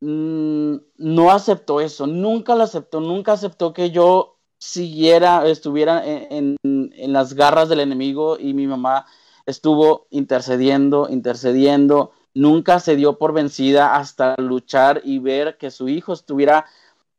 [0.00, 7.34] mm, no aceptó eso, nunca lo aceptó, nunca aceptó que yo siguiera, estuviera en, las
[7.34, 9.06] garras del enemigo y mi mamá
[9.44, 16.12] estuvo intercediendo, intercediendo, nunca se dio por vencida hasta luchar y ver que su hijo
[16.12, 16.66] estuviera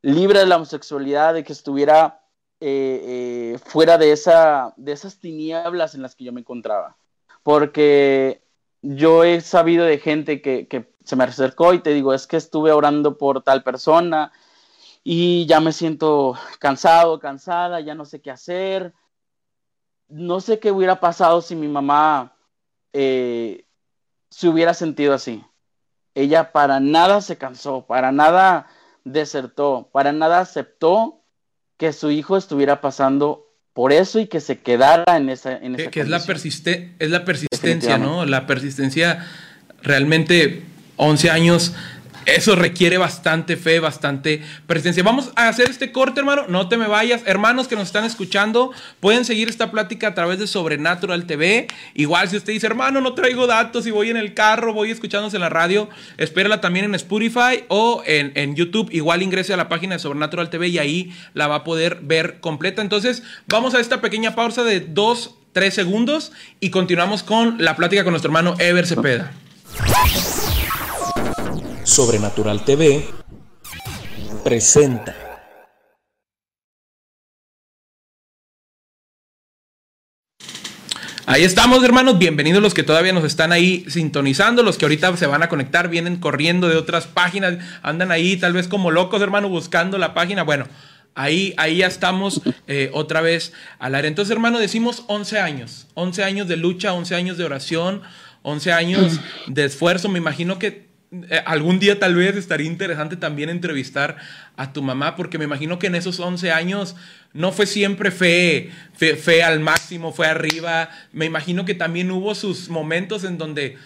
[0.02, 2.22] libre de la homosexualidad, de que estuviera
[2.60, 6.96] eh, eh, fuera de, esa, de esas tinieblas en las que yo me encontraba.
[7.42, 8.42] Porque
[8.82, 12.36] yo he sabido de gente que, que se me acercó y te digo, es que
[12.36, 14.32] estuve orando por tal persona
[15.10, 18.92] y ya me siento cansado, cansada, ya no sé qué hacer.
[20.06, 22.36] No sé qué hubiera pasado si mi mamá
[22.92, 23.64] eh,
[24.28, 25.42] se hubiera sentido así.
[26.14, 28.66] Ella para nada se cansó, para nada
[29.04, 31.24] desertó, para nada aceptó
[31.78, 35.90] que su hijo estuviera pasando por eso y que se quedara en esa en esa
[35.90, 38.26] que, es la persiste es la persistencia, ¿no?
[38.26, 39.26] La persistencia
[39.80, 40.64] realmente
[40.96, 41.74] 11 años
[42.28, 45.02] eso requiere bastante fe, bastante presencia.
[45.02, 46.44] Vamos a hacer este corte, hermano.
[46.48, 47.22] No te me vayas.
[47.24, 48.70] Hermanos que nos están escuchando,
[49.00, 51.68] pueden seguir esta plática a través de Sobrenatural TV.
[51.94, 55.36] Igual si usted dice, hermano, no traigo datos y voy en el carro, voy escuchándose
[55.36, 58.90] en la radio, espérala también en Spotify o en, en YouTube.
[58.92, 62.40] Igual ingrese a la página de Sobrenatural TV y ahí la va a poder ver
[62.40, 62.82] completa.
[62.82, 68.04] Entonces, vamos a esta pequeña pausa de dos, tres segundos y continuamos con la plática
[68.04, 69.32] con nuestro hermano Ever Cepeda.
[71.88, 73.02] Sobrenatural TV
[74.44, 75.16] presenta.
[81.24, 82.18] Ahí estamos, hermanos.
[82.18, 85.88] Bienvenidos los que todavía nos están ahí sintonizando, los que ahorita se van a conectar,
[85.88, 90.42] vienen corriendo de otras páginas, andan ahí tal vez como locos, hermano, buscando la página.
[90.42, 90.66] Bueno,
[91.14, 94.08] ahí, ahí ya estamos eh, otra vez al aire.
[94.08, 98.02] Entonces, hermano, decimos 11 años, 11 años de lucha, 11 años de oración,
[98.42, 100.10] 11 años de esfuerzo.
[100.10, 104.16] Me imagino que eh, algún día tal vez estaría interesante también entrevistar
[104.56, 106.96] a tu mamá, porque me imagino que en esos 11 años
[107.32, 110.90] no fue siempre fe, fe, al máximo, fue arriba.
[111.12, 113.78] Me imagino que también hubo sus momentos en donde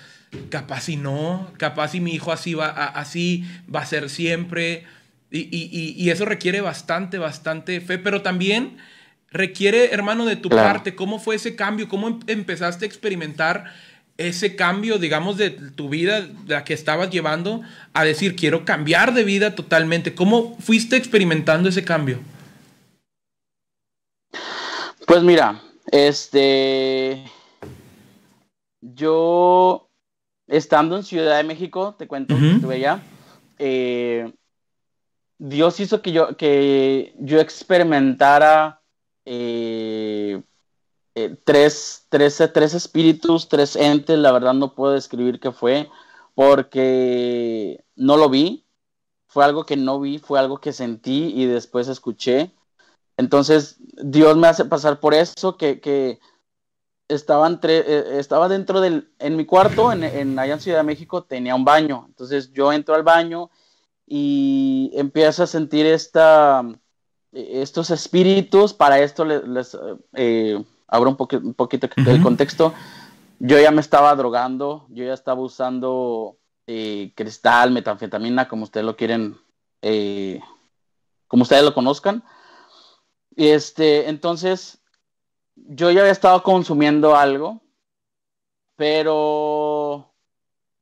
[0.48, 4.84] capaz y no, capaz y mi hijo así va, así va a ser siempre.
[5.30, 8.76] Y, eso requiere bastante, bastante fe, pero también
[9.30, 11.88] requiere, hermano, de tu parte, ¿cómo fue ese cambio?
[11.88, 13.72] ¿Cómo em, empezaste a experimentar?
[14.16, 19.24] Ese cambio, digamos, de tu vida, la que estabas llevando, a decir, quiero cambiar de
[19.24, 20.14] vida totalmente?
[20.14, 22.18] ¿Cómo fuiste experimentando ese cambio?
[25.06, 25.60] Pues mira,
[25.90, 27.24] este,
[28.80, 29.90] yo,
[30.46, 33.02] estando en Ciudad de México, te cuento, estuve allá,
[33.58, 34.32] eh,
[35.38, 38.80] Dios hizo que yo, que yo experimentara
[39.24, 40.40] eh,
[41.14, 45.88] eh, tres, tres, tres espíritus, tres entes, la verdad no puedo describir qué fue,
[46.34, 48.66] porque no lo vi,
[49.26, 52.52] fue algo que no vi, fue algo que sentí y después escuché.
[53.16, 56.18] Entonces, Dios me hace pasar por eso, que, que
[57.08, 60.84] estaba, entre, eh, estaba dentro del, en mi cuarto, en, en, allá en Ciudad de
[60.84, 62.04] México, tenía un baño.
[62.08, 63.50] Entonces yo entro al baño
[64.06, 66.62] y empiezo a sentir esta,
[67.32, 69.76] estos espíritus, para esto les,
[70.14, 72.74] eh, abro un, un poquito del contexto.
[73.38, 78.96] Yo ya me estaba drogando, yo ya estaba usando eh, cristal, metanfetamina, como ustedes lo
[78.96, 79.36] quieren,
[79.82, 80.40] eh,
[81.26, 82.22] como ustedes lo conozcan.
[83.34, 84.82] Este, entonces,
[85.56, 87.62] yo ya había estado consumiendo algo,
[88.76, 90.12] pero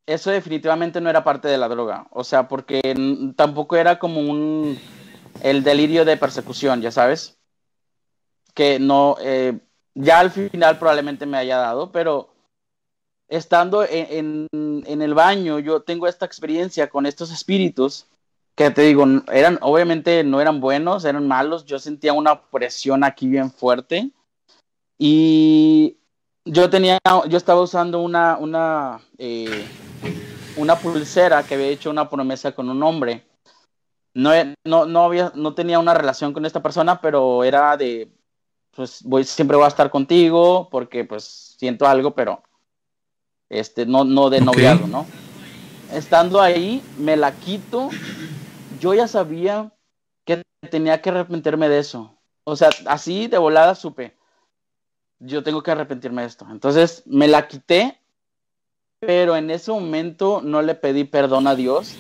[0.07, 2.09] eso definitivamente no era parte de la droga.
[2.11, 2.81] O sea, porque
[3.37, 4.79] tampoco era como un
[5.43, 7.39] el delirio de persecución, ya sabes.
[8.55, 9.61] Que no, eh,
[9.95, 12.31] ya al final probablemente me haya dado, pero
[13.29, 18.07] estando en, el baño, yo tengo esta experiencia con estos espíritus
[18.57, 23.29] que te digo, eran, obviamente no eran buenos, eran malos, yo sentía una presión aquí
[23.29, 24.11] bien fuerte
[24.99, 25.97] y
[26.45, 29.65] yo tenía, yo estaba usando una, una, eh,
[30.57, 33.25] una pulsera que había hecho una promesa con un hombre.
[34.13, 34.33] No,
[34.65, 38.11] no, no, había, no tenía una relación con esta persona, pero era de
[38.75, 42.43] pues voy, siempre voy a estar contigo porque pues siento algo, pero
[43.49, 45.07] este, no, no de noviado, ¿no?
[45.93, 47.91] Estando ahí, me la quito,
[48.81, 49.73] yo ya sabía
[50.25, 52.15] que tenía que arrepentirme de eso.
[52.45, 54.17] O sea, así de volada supe,
[55.19, 56.47] yo tengo que arrepentirme de esto.
[56.51, 57.99] Entonces me la quité,
[59.01, 61.97] pero en ese momento no le pedí perdón a Dios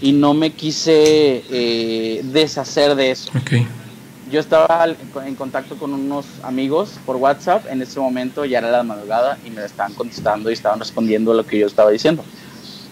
[0.00, 3.30] y no me quise eh, deshacer de eso.
[3.42, 3.66] Okay
[4.30, 4.86] yo estaba
[5.24, 9.50] en contacto con unos amigos por WhatsApp, en ese momento ya era la madrugada y
[9.50, 12.24] me estaban contestando y estaban respondiendo lo que yo estaba diciendo.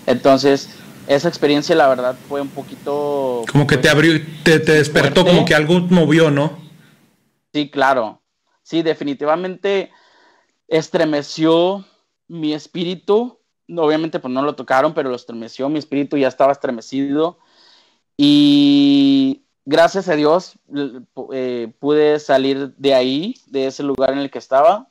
[0.07, 0.69] Entonces,
[1.07, 3.45] esa experiencia la verdad fue un poquito...
[3.51, 6.59] Como que te abrió, te, te despertó, como que algo movió, ¿no?
[7.53, 8.21] Sí, claro.
[8.63, 9.91] Sí, definitivamente
[10.69, 11.85] estremeció
[12.29, 13.39] mi espíritu.
[13.75, 17.39] Obviamente pues no lo tocaron, pero lo estremeció, mi espíritu ya estaba estremecido.
[18.17, 19.02] Y
[19.65, 20.59] gracias a Dios
[21.33, 24.89] eh, pude salir de ahí, de ese lugar en el que estaba.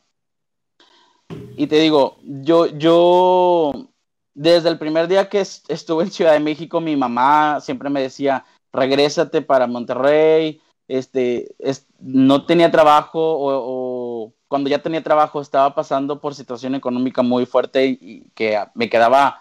[1.58, 3.90] Y te digo, yo, yo,
[4.34, 8.46] desde el primer día que estuve en Ciudad de México, mi mamá siempre me decía,
[8.72, 11.56] regrésate para Monterrey, este,
[12.00, 17.86] no tenía trabajo o, cuando ya tenía trabajo estaba pasando por situación económica muy fuerte
[17.86, 19.40] y, que me quedaba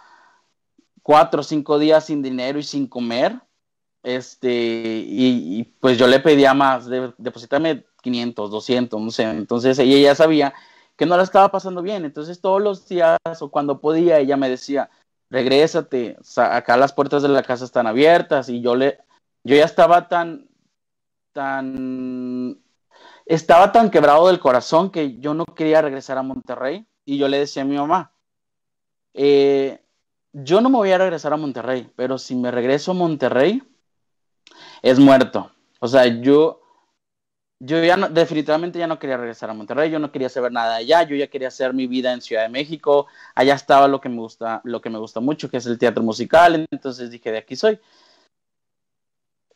[1.02, 3.40] cuatro o cinco días sin dinero y sin comer.
[4.02, 4.50] Este,
[5.06, 9.24] y, pues yo le pedía más, de, deposítame 500, 200, no sé.
[9.24, 10.54] Entonces ella ya sabía
[10.96, 12.04] que no la estaba pasando bien.
[12.04, 14.90] Entonces todos los días o cuando podía, ella me decía,
[15.30, 18.98] regrésate, acá las puertas de la casa están abiertas y yo le,
[19.44, 20.48] yo ya estaba tan,
[21.32, 22.58] tan,
[23.26, 27.38] estaba tan quebrado del corazón que yo no quería regresar a Monterrey y yo le
[27.38, 28.12] decía a mi mamá,
[29.14, 29.82] eh,
[30.32, 33.62] yo no me voy a regresar a Monterrey, pero si me regreso a Monterrey,
[34.82, 35.50] es muerto.
[35.80, 36.60] O sea, yo,
[37.58, 41.02] yo ya definitivamente ya no quería regresar a Monterrey, yo no quería saber nada allá,
[41.02, 44.16] yo ya quería hacer mi vida en Ciudad de México, allá estaba lo que me
[44.16, 47.56] gusta, lo que me gusta mucho, que es el teatro musical, entonces dije, de aquí
[47.56, 47.78] soy.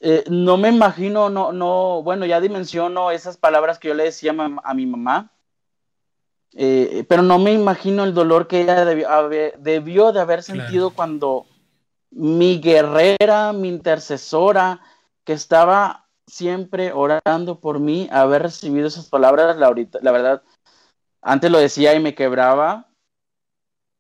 [0.01, 4.35] Eh, no me imagino, no, no, bueno, ya dimensiono esas palabras que yo le decía
[4.62, 5.31] a mi mamá,
[6.57, 11.47] eh, pero no me imagino el dolor que ella debió, de haber sentido cuando
[12.11, 14.81] mi guerrera, mi intercesora,
[15.25, 20.43] que estaba siempre orando por mí, haber recibido esas palabras, la, la verdad,
[21.22, 22.89] antes lo decía y me quebraba,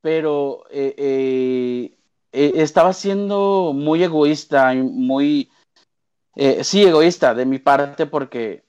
[0.00, 1.96] pero eh,
[2.32, 5.50] eh, estaba siendo muy egoísta, muy,
[6.62, 8.64] sí, egoísta de mi parte porque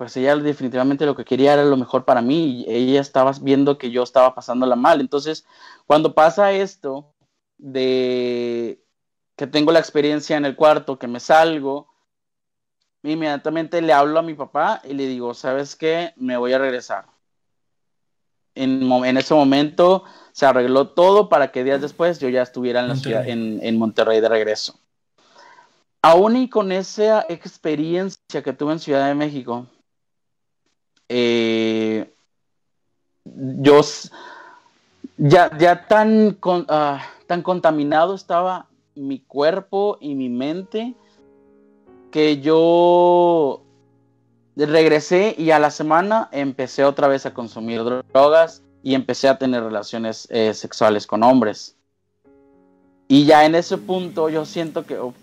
[0.00, 3.76] pues ella definitivamente lo que quería era lo mejor para mí y ella estaba viendo
[3.76, 4.98] que yo estaba pasándola mal.
[4.98, 5.44] Entonces,
[5.86, 7.12] cuando pasa esto
[7.58, 8.82] de
[9.36, 11.89] que tengo la experiencia en el cuarto, que me salgo,
[13.02, 16.12] inmediatamente le hablo a mi papá y le digo, ¿sabes qué?
[16.16, 17.06] Me voy a regresar.
[18.54, 22.88] En, en ese momento se arregló todo para que días después yo ya estuviera en,
[22.88, 24.78] la ciudad, en, en Monterrey de regreso.
[26.02, 29.66] Aún y con esa experiencia que tuve en Ciudad de México,
[31.08, 32.14] eh,
[33.24, 33.80] yo
[35.18, 36.38] ya, ya tan,
[36.68, 40.94] ah, tan contaminado estaba mi cuerpo y mi mente
[42.10, 43.62] que yo
[44.56, 47.82] regresé y a la semana empecé otra vez a consumir
[48.12, 51.76] drogas y empecé a tener relaciones eh, sexuales con hombres.
[53.08, 55.14] Y ya en ese punto yo siento que oh,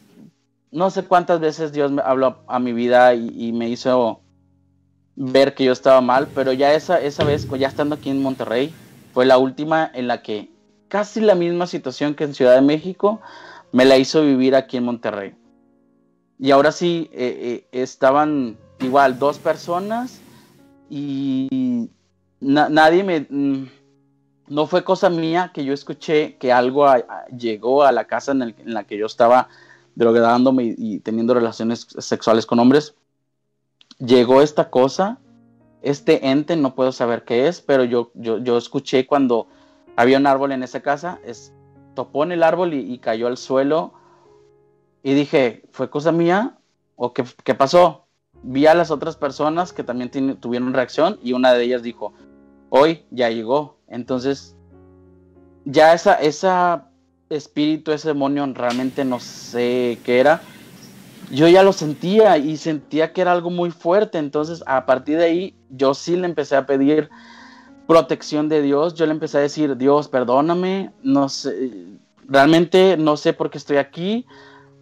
[0.72, 4.22] no sé cuántas veces Dios me habló a mi vida y me hizo
[5.18, 8.74] ver que yo estaba mal, pero ya esa, esa vez, ya estando aquí en Monterrey,
[9.14, 10.52] fue la última en la que
[10.88, 13.20] casi la misma situación que en Ciudad de México
[13.72, 15.34] me la hizo vivir aquí en Monterrey.
[16.40, 20.20] Y ahora sí, eh, eh, estaban igual dos personas
[20.90, 21.90] y
[22.40, 23.28] nadie me...
[23.30, 23.70] Mm,
[24.50, 26.88] no fue cosa mía que yo escuché que algo
[27.38, 29.50] llegó a la casa en, la que yo estaba
[29.96, 32.96] drogándome y teniendo relaciones sexuales con hombres
[34.00, 35.20] llegó esta cosa,
[35.82, 39.48] este ente, no puedo saber qué es, pero yo, yo, escuché cuando
[39.96, 41.54] había un árbol en esa casa, es,
[41.96, 43.94] topó en el árbol y, cayó al suelo.
[45.08, 46.58] Y dije, ¿fue cosa mía?
[46.98, 48.08] ¿O qué, qué pasó?
[48.44, 52.14] Vi a las otras personas que también tuvieron reacción y una de ellas dijo,
[52.68, 53.78] hoy ya llegó.
[53.88, 54.58] Entonces,
[55.64, 56.90] ya esa, esa
[57.30, 60.42] espíritu, ese demonio, realmente no sé qué era,
[61.32, 64.18] yo ya lo sentía y sentía que era algo muy fuerte.
[64.18, 67.10] Entonces, a partir de ahí, yo sí le empecé a pedir
[67.88, 68.94] protección de Dios.
[68.94, 71.72] Yo le empecé a decir, Dios, perdóname, no sé,
[72.28, 74.26] realmente no sé por qué estoy aquí,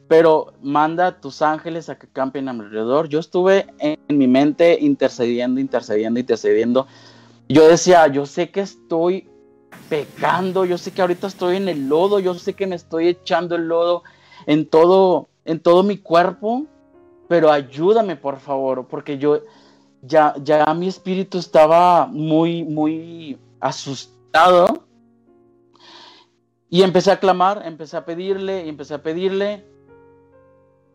[0.07, 3.09] pero manda tus ángeles a que campen a mi alrededor.
[3.09, 6.87] Yo estuve en, mi mente intercediendo, intercediendo, intercediendo.
[7.49, 9.27] Yo decía, yo sé que estoy
[9.89, 13.55] pecando, yo sé que ahorita estoy en el lodo, yo sé que me estoy echando
[13.55, 14.03] el lodo
[14.45, 16.65] en todo en todo mi cuerpo,
[17.27, 19.41] pero ayúdame por favor, porque yo
[20.01, 24.85] ya, ya mi espíritu estaba muy, muy asustado.
[26.69, 29.63] Y empecé a clamar, empecé a pedirle, y empecé a pedirle.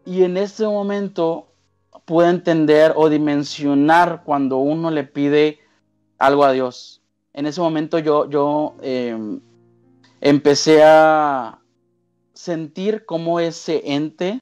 [0.04, 1.48] Y en ese momento
[2.04, 5.58] pude entender o dimensionar cuando uno le pide
[6.18, 7.02] algo a Dios.
[7.32, 9.40] En ese momento yo, yo em,
[10.20, 11.60] empecé a,
[12.40, 14.40] sentir cómo ese ente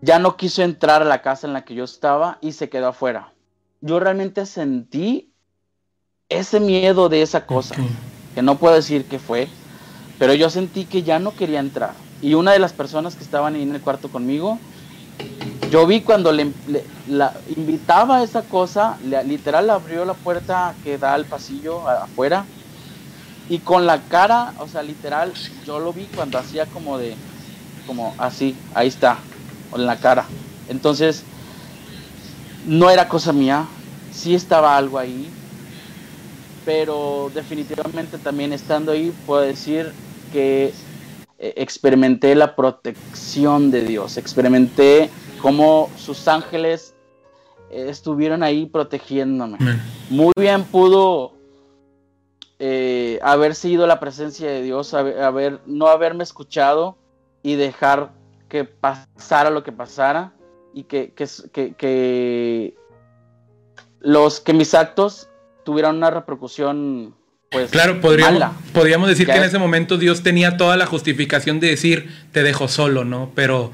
[0.00, 2.88] ya no quiso entrar a la casa en la que yo estaba y se quedó
[2.88, 3.34] afuera.
[3.82, 5.34] Yo realmente sentí
[6.30, 7.74] ese miedo de esa cosa,
[8.34, 9.48] que no puedo decir qué fue,
[10.18, 11.92] pero yo sentí que ya no quería entrar.
[12.22, 14.58] Y una de las personas que estaban ahí en el cuarto conmigo
[15.70, 16.52] yo vi cuando le,
[17.56, 22.44] invitaba a esa cosa, literal abrió la puerta que da al pasillo afuera
[23.48, 25.32] y con la cara, o sea, literal,
[25.64, 27.14] yo lo vi cuando hacía como de,
[27.86, 29.18] como así, ahí está,
[29.74, 30.24] en la cara.
[30.68, 31.22] Entonces,
[32.66, 33.66] no era cosa mía,
[34.12, 35.30] sí estaba algo ahí,
[36.64, 39.92] pero definitivamente también estando ahí puedo decir
[40.32, 40.72] que
[41.42, 45.08] eh, experimenté la protección de Dios, experimenté
[45.40, 46.94] cómo sus ángeles
[47.70, 49.56] eh, estuvieron ahí protegiéndome.
[50.10, 51.32] Muy bien pudo
[52.58, 56.98] eh, haber sido la presencia de Dios, haber, no haberme escuchado
[57.42, 58.12] y dejar
[58.50, 60.34] que pasara lo que pasara
[60.74, 62.76] y que, que,
[64.00, 65.30] los que mis actos
[65.64, 67.14] tuvieran una repercusión
[67.50, 71.68] pues claro podríamos, podríamos decir que, en ese momento Dios tenía toda la justificación de
[71.68, 73.72] decir te dejo solo no pero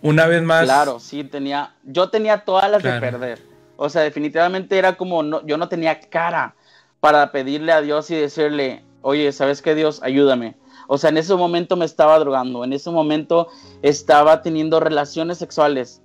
[0.00, 0.64] una vez más.
[0.64, 1.74] Claro, sí, tenía.
[1.84, 3.40] Yo tenía todas las de perder.
[3.76, 5.22] O sea, definitivamente era como.
[5.22, 6.54] No, yo no tenía cara
[7.00, 10.00] para pedirle a Dios y decirle, oye, ¿sabes qué, Dios?
[10.02, 10.56] Ayúdame.
[10.86, 12.64] O sea, en ese momento me estaba drogando.
[12.64, 13.48] En ese momento
[13.82, 16.00] estaba teniendo relaciones sexuales.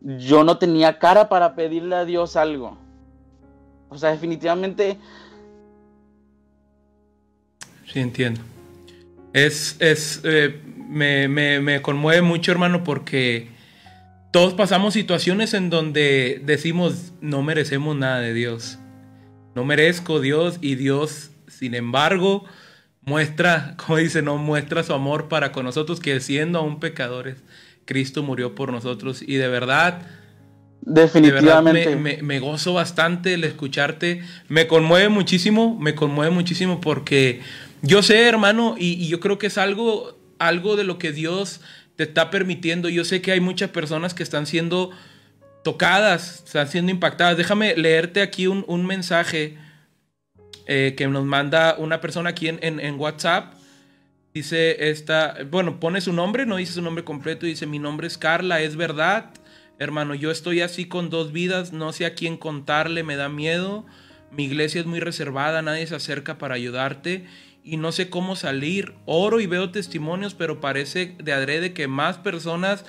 [0.00, 2.76] Yo no tenía cara para pedirle a Dios algo.
[3.88, 4.98] O sea, definitivamente.
[7.94, 8.40] Sí, entiendo.
[9.32, 13.50] Es, es, eh, me, me, conmueve mucho, hermano, porque
[14.32, 18.80] todos pasamos situaciones en donde decimos, no merecemos nada de Dios.
[19.54, 22.44] No merezco Dios y Dios, sin embargo,
[23.02, 27.36] muestra, como dice, no muestra su amor para con nosotros, que siendo aún pecadores,
[27.84, 29.22] Cristo murió por nosotros.
[29.22, 30.02] Y de verdad,
[30.80, 31.94] Definitivamente.
[31.94, 34.22] me, me, gozo bastante el escucharte.
[34.48, 37.40] Me conmueve muchísimo, me conmueve muchísimo porque
[37.84, 41.60] yo sé, hermano, y, yo creo que es algo algo de lo que Dios
[41.96, 42.88] te está permitiendo.
[42.88, 44.90] Yo sé que hay muchas personas que están siendo
[45.62, 47.36] tocadas, están siendo impactadas.
[47.36, 49.56] Déjame leerte aquí un, mensaje
[50.66, 53.54] eh, que nos manda una persona aquí en, WhatsApp.
[54.32, 58.18] Dice esta, bueno, pone su nombre, no dice su nombre completo, dice mi nombre es
[58.18, 59.30] Carla, es verdad,
[59.78, 63.86] hermano, yo estoy así con dos vidas, no sé a quién contarle, me da miedo,
[64.32, 67.26] mi iglesia es muy reservada, nadie se acerca para ayudarte
[67.64, 68.94] y no sé cómo salir.
[69.06, 72.84] Oro y veo testimonios, pero parece de adrede que más personas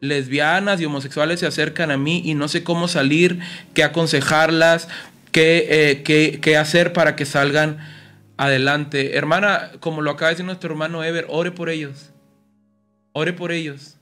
[0.00, 3.40] lesbianas y homosexuales se acercan a mí y no sé cómo salir,
[3.74, 4.88] qué aconsejarlas,
[5.32, 5.66] qué,
[6.06, 7.78] eh, qué, hacer para que salgan
[8.36, 9.16] adelante.
[9.16, 12.10] Hermana, como lo acaba de decir nuestro hermano Ever, ore por ellos.
[13.12, 13.96] Ore por ellos.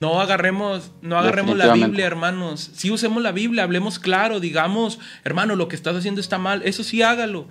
[0.00, 2.72] No agarremos, no agarremos la Biblia, hermanos.
[2.74, 6.60] Si usemos la Biblia, hablemos claro, digamos, hermano, lo que estás haciendo está mal.
[6.64, 7.48] Eso sí hágalo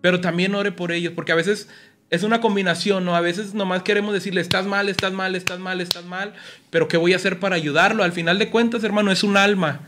[0.00, 1.68] pero también ore por ellos, porque a veces
[2.10, 3.14] es una combinación, ¿no?
[3.14, 6.34] A veces nomás queremos decirle, estás mal, estás mal, estás mal, estás mal,
[6.70, 8.02] pero ¿qué voy a hacer para ayudarlo?
[8.02, 9.80] Al final de cuentas, hermano, es un alma.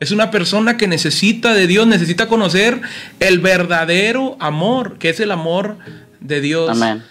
[0.00, 2.80] Es una persona que necesita de Dios, necesita conocer
[3.20, 5.78] el verdadero amor, que es el amor
[6.20, 6.70] de Dios.
[6.70, 7.02] Amén.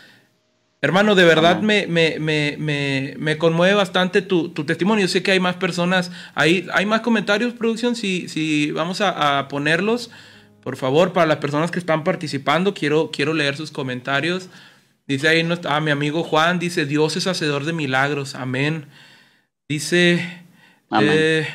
[0.82, 5.06] Hermano, de verdad me, me, me, me, conmueve bastante tu, tu, testimonio.
[5.06, 9.40] Yo sé que hay más personas, hay, hay más comentarios, producción, si, si vamos a,
[9.40, 10.12] a ponerlos.
[10.66, 14.50] Por favor, para las personas que están participando, quiero, quiero leer sus comentarios.
[15.06, 18.34] Dice ahí ah, mi amigo Juan, dice, Dios es hacedor de milagros.
[18.34, 18.88] Amén.
[19.70, 20.44] Dice,
[21.00, 21.48] eh,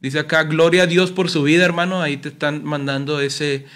[0.00, 2.02] dice acá, gloria a Dios por su vida, hermano.
[2.02, 3.66] Ahí te están mandando ese,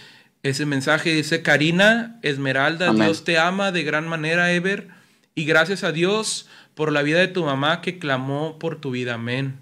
[0.42, 1.14] ese mensaje.
[1.14, 4.88] Dice Karina Esmeralda, Dios te ama de gran manera, Ever.
[5.36, 9.14] Y gracias a Dios por la vida de tu mamá que clamó por tu vida.
[9.14, 9.54] Amén.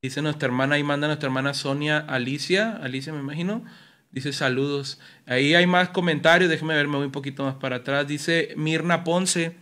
[0.00, 3.62] Dice nuestra hermana, ahí manda nuestra hermana Sonia Alicia, Alicia me imagino.
[4.14, 5.00] Dice saludos.
[5.26, 6.48] Ahí hay más comentarios.
[6.48, 8.06] Déjeme ver, me voy un poquito más para atrás.
[8.06, 9.56] Dice Mirna Ponce.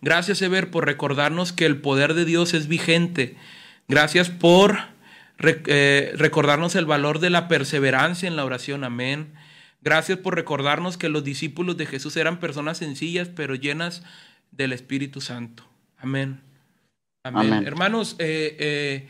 [0.00, 3.36] Gracias, Ever, por recordarnos que el poder de Dios es vigente.
[3.86, 4.78] Gracias por
[5.40, 8.82] eh, recordarnos el valor de la perseverancia en la oración.
[8.82, 9.34] Amén.
[9.82, 14.02] Gracias por recordarnos que los discípulos de Jesús eran personas sencillas, pero llenas
[14.52, 15.64] del Espíritu Santo.
[15.98, 16.40] Amén.
[17.24, 17.62] Amén.
[17.66, 19.08] Hermanos, eh, eh,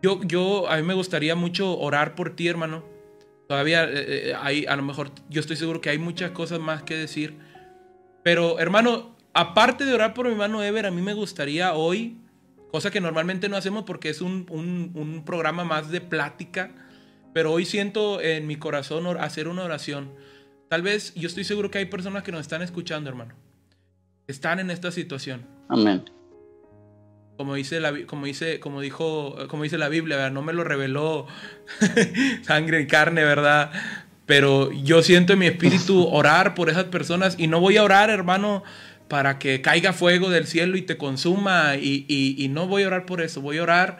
[0.00, 2.99] yo, yo, a mí me gustaría mucho orar por ti, hermano.
[3.50, 6.84] Todavía eh, eh, hay, a lo mejor, yo estoy seguro que hay muchas cosas más
[6.84, 7.34] que decir.
[8.22, 12.16] Pero, hermano, aparte de orar por mi hermano Ever, a mí me gustaría hoy,
[12.70, 16.70] cosa que normalmente no hacemos porque es un, un, programa más de plática,
[17.34, 20.12] pero hoy siento en mi corazón hacer una oración.
[20.68, 23.34] Tal vez yo estoy seguro que hay personas que nos están escuchando, hermano.
[24.28, 25.44] Están en esta situación.
[25.68, 26.04] Amén
[27.40, 31.26] como dice la, como dice, como dijo, como dice la Biblia, no me lo reveló
[32.42, 33.72] sangre y carne, ¿verdad?
[34.26, 38.10] Pero yo siento en mi espíritu orar por esas personas y no voy a orar,
[38.10, 38.62] hermano,
[39.08, 41.76] para que caiga fuego del cielo y te consuma.
[41.76, 43.96] Y, y no voy a orar por eso, voy a orar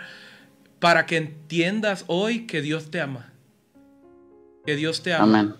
[0.79, 3.33] para que entiendas hoy que Dios te ama.
[4.67, 5.41] Que Dios te ama.
[5.41, 5.55] Amén.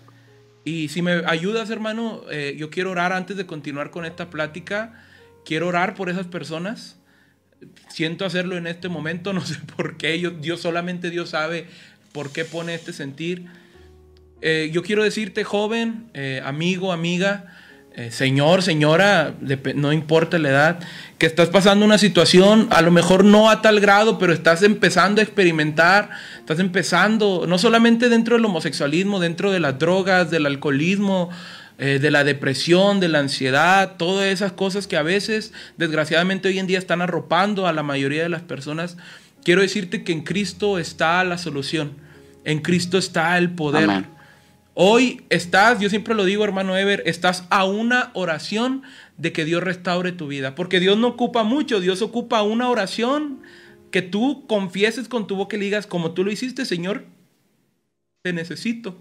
[0.65, 5.03] Y si me ayudas, hermano, eh, yo quiero orar antes de continuar con esta plática.
[5.45, 7.00] Quiero orar por esas personas.
[7.89, 10.19] Siento hacerlo en este momento, no sé por qué.
[10.19, 11.67] Yo, Dios solamente Dios sabe
[12.11, 13.45] por qué pone este sentir.
[14.41, 17.45] Eh, yo quiero decirte, joven, eh, amigo, amiga,
[17.93, 19.35] eh, señor, señora,
[19.75, 20.79] no importa la edad,
[21.17, 25.19] que estás pasando una situación, a lo mejor no a tal grado, pero estás empezando
[25.19, 26.09] a experimentar,
[26.39, 31.29] estás empezando, no solamente dentro del homosexualismo, dentro de las drogas, del alcoholismo,
[31.83, 36.59] eh, de la depresión, de la ansiedad, todas esas cosas que a veces, desgraciadamente hoy
[36.59, 38.97] en día están arropando a la mayoría de las personas.
[39.43, 41.93] Quiero decirte que en Cristo está la solución,
[42.43, 44.05] en Cristo está el poder.
[44.75, 48.83] Hoy estás, yo siempre lo digo, hermano Ever, estás a una oración
[49.17, 50.53] de que Dios restaure tu vida.
[50.53, 53.41] Porque Dios no ocupa mucho, Dios ocupa una oración
[53.89, 57.05] que tú confieses con tu boca y digas, como tú lo hiciste, Señor,
[58.21, 58.99] te necesito.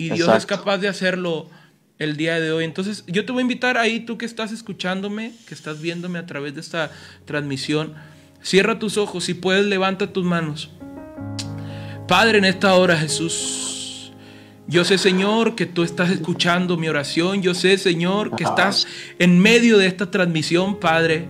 [0.00, 1.50] Y Dios es capaz de hacerlo
[1.98, 2.64] el día de hoy.
[2.64, 6.24] Entonces, yo te voy a invitar ahí, tú que estás escuchándome, que estás viéndome a
[6.24, 6.90] través de esta
[7.26, 7.92] transmisión,
[8.42, 10.70] cierra tus ojos, si puedes, levanta tus manos.
[12.08, 14.12] Padre, en esta hora, Jesús.
[14.66, 17.42] Yo sé, Señor, que tú estás escuchando mi oración.
[17.42, 18.86] Yo sé, Señor, que estás
[19.18, 21.28] en medio de esta transmisión, Padre.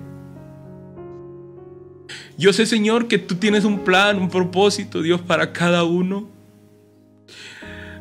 [2.39, 6.40] Yo sé, Señor, que tú tienes un plan, un propósito, Dios, para cada uno.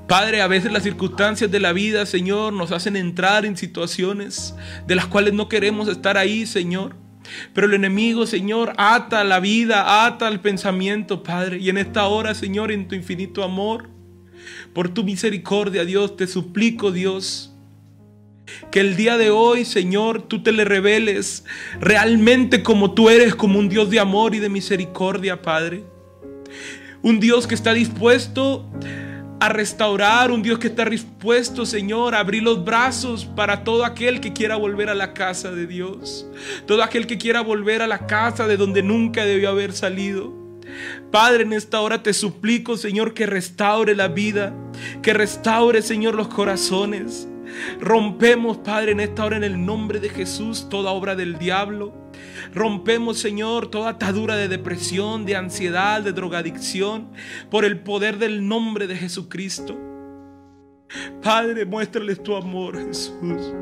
[0.10, 4.56] Padre, a veces las circunstancias de la vida, Señor, nos hacen entrar en situaciones
[4.88, 6.96] de las cuales no queremos estar ahí, Señor.
[7.54, 11.60] Pero el enemigo, Señor, ata la vida, ata el pensamiento, Padre.
[11.60, 13.92] Y en esta hora, Señor, en tu infinito amor,
[14.74, 17.54] por tu misericordia, Dios, te suplico, Dios,
[18.72, 21.46] que el día de hoy, Señor, tú te le reveles
[21.80, 25.84] realmente como tú eres, como un Dios de amor y de misericordia, Padre.
[27.04, 28.68] Un Dios que está dispuesto
[29.40, 34.20] a restaurar, un Dios que está dispuesto, Señor, a abrir los brazos para todo aquel
[34.20, 36.28] que quiera volver a la casa de Dios.
[36.66, 40.34] Todo aquel que quiera volver a la casa de donde nunca debió haber salido.
[41.12, 44.54] Padre, en esta hora te suplico, Señor, que restaure la vida,
[45.02, 47.28] que restaure, Señor, los corazones.
[47.80, 51.94] Rompemos, Padre, en esta hora en el nombre de Jesús toda obra del diablo.
[52.54, 57.10] Rompemos, Señor, toda atadura de depresión, de ansiedad, de drogadicción,
[57.50, 59.78] por el poder del nombre de Jesucristo.
[61.22, 63.54] Padre, muéstrales tu amor, Jesús.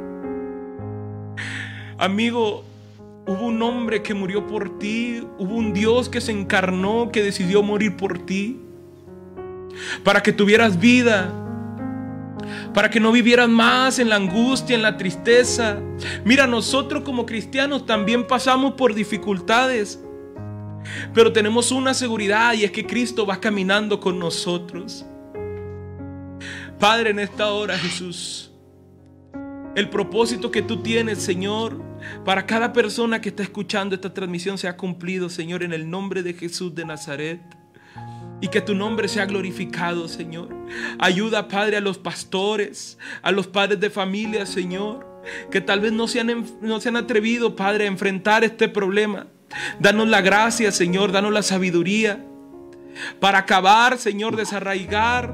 [1.98, 2.64] Amigo,
[3.28, 7.62] Hubo un hombre que murió por ti, hubo un Dios que se encarnó, que decidió
[7.62, 8.58] morir por ti,
[10.06, 11.34] para que tuvieras vida,
[12.74, 15.80] para que no vivieras más en la angustia, en la tristeza.
[16.26, 20.02] Mira, nosotros como cristianos también pasamos por dificultades,
[21.14, 25.06] pero tenemos una seguridad y es que Cristo va caminando con nosotros.
[26.80, 28.52] Padre, en esta hora, Jesús,
[29.76, 31.82] el propósito que tú tienes, Señor,
[32.24, 36.24] para cada persona que está escuchando esta transmisión se ha cumplido, Señor, en el nombre
[36.24, 37.57] de Jesús de Nazaret.
[38.40, 40.50] Y que tu nombre sea glorificado, Señor.
[41.00, 46.08] Ayuda, Padre, a los pastores, a los padres de familia, Señor, que tal vez no
[46.08, 49.28] se han, no se han atrevido, Padre, a enfrentar este problema.
[49.80, 52.24] Danos la gracia, Señor, danos la sabiduría
[53.20, 55.34] para acabar, Señor, desarraigar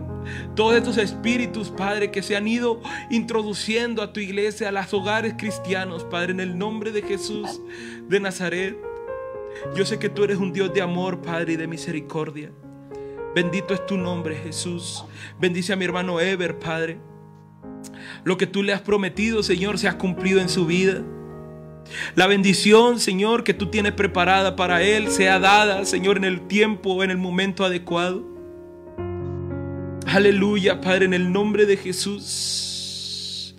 [0.55, 5.35] todos estos espíritus, Padre, que se han ido introduciendo a tu iglesia, a los hogares
[5.37, 7.61] cristianos, Padre, en el nombre de Jesús
[8.07, 8.77] de Nazaret.
[9.75, 12.51] Yo sé que tú eres un Dios de amor, Padre, y de misericordia.
[13.35, 15.05] Bendito es tu nombre, Jesús.
[15.39, 16.99] Bendice a mi hermano Ever, Padre.
[18.23, 21.03] Lo que tú le has prometido, Señor, se ha cumplido en su vida.
[22.15, 27.03] La bendición, Señor, que tú tienes preparada para Él sea dada, Señor, en el tiempo,
[27.03, 28.23] en el momento adecuado.
[30.05, 33.55] Aleluya, Padre, en el nombre de Jesús.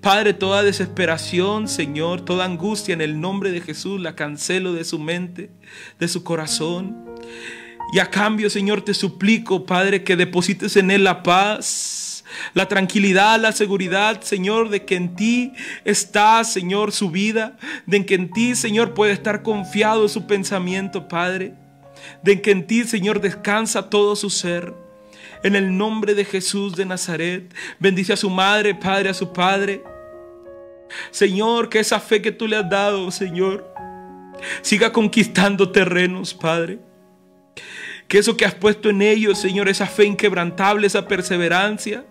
[0.00, 4.98] Padre, toda desesperación, Señor, toda angustia en el nombre de Jesús la cancelo de su
[4.98, 5.50] mente,
[5.98, 7.06] de su corazón.
[7.92, 12.06] Y a cambio, Señor, te suplico, Padre, que deposites en Él la paz
[12.54, 15.52] la tranquilidad, la seguridad, Señor, de que en ti
[15.84, 17.56] está, Señor, su vida,
[17.86, 21.54] de que en ti, Señor, puede estar confiado su pensamiento, Padre,
[22.22, 24.74] de que en ti, Señor, descansa todo su ser.
[25.42, 29.82] En el nombre de Jesús de Nazaret, bendice a su madre, Padre, a su Padre.
[31.10, 33.72] Señor, que esa fe que tú le has dado, Señor,
[34.62, 36.78] siga conquistando terrenos, Padre.
[38.08, 42.04] Que eso que has puesto en ellos, Señor, esa fe inquebrantable, esa perseverancia,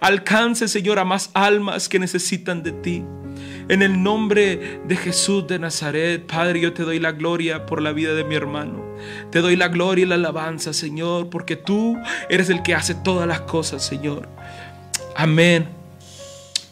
[0.00, 3.04] Alcance, Señor, a más almas que necesitan de ti.
[3.68, 7.92] En el nombre de Jesús de Nazaret, Padre, yo te doy la gloria por la
[7.92, 8.84] vida de mi hermano.
[9.30, 11.96] Te doy la gloria y la alabanza, Señor, porque tú
[12.28, 14.28] eres el que hace todas las cosas, Señor.
[15.16, 15.68] Amén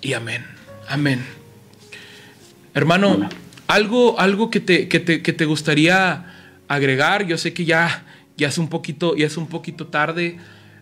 [0.00, 0.46] y amén.
[0.88, 1.24] Amén.
[2.74, 3.28] Hermano,
[3.66, 6.26] algo, algo que, te, que, te, que te gustaría
[6.68, 8.04] agregar, yo sé que ya,
[8.36, 10.38] ya, es un poquito, ya es un poquito tarde,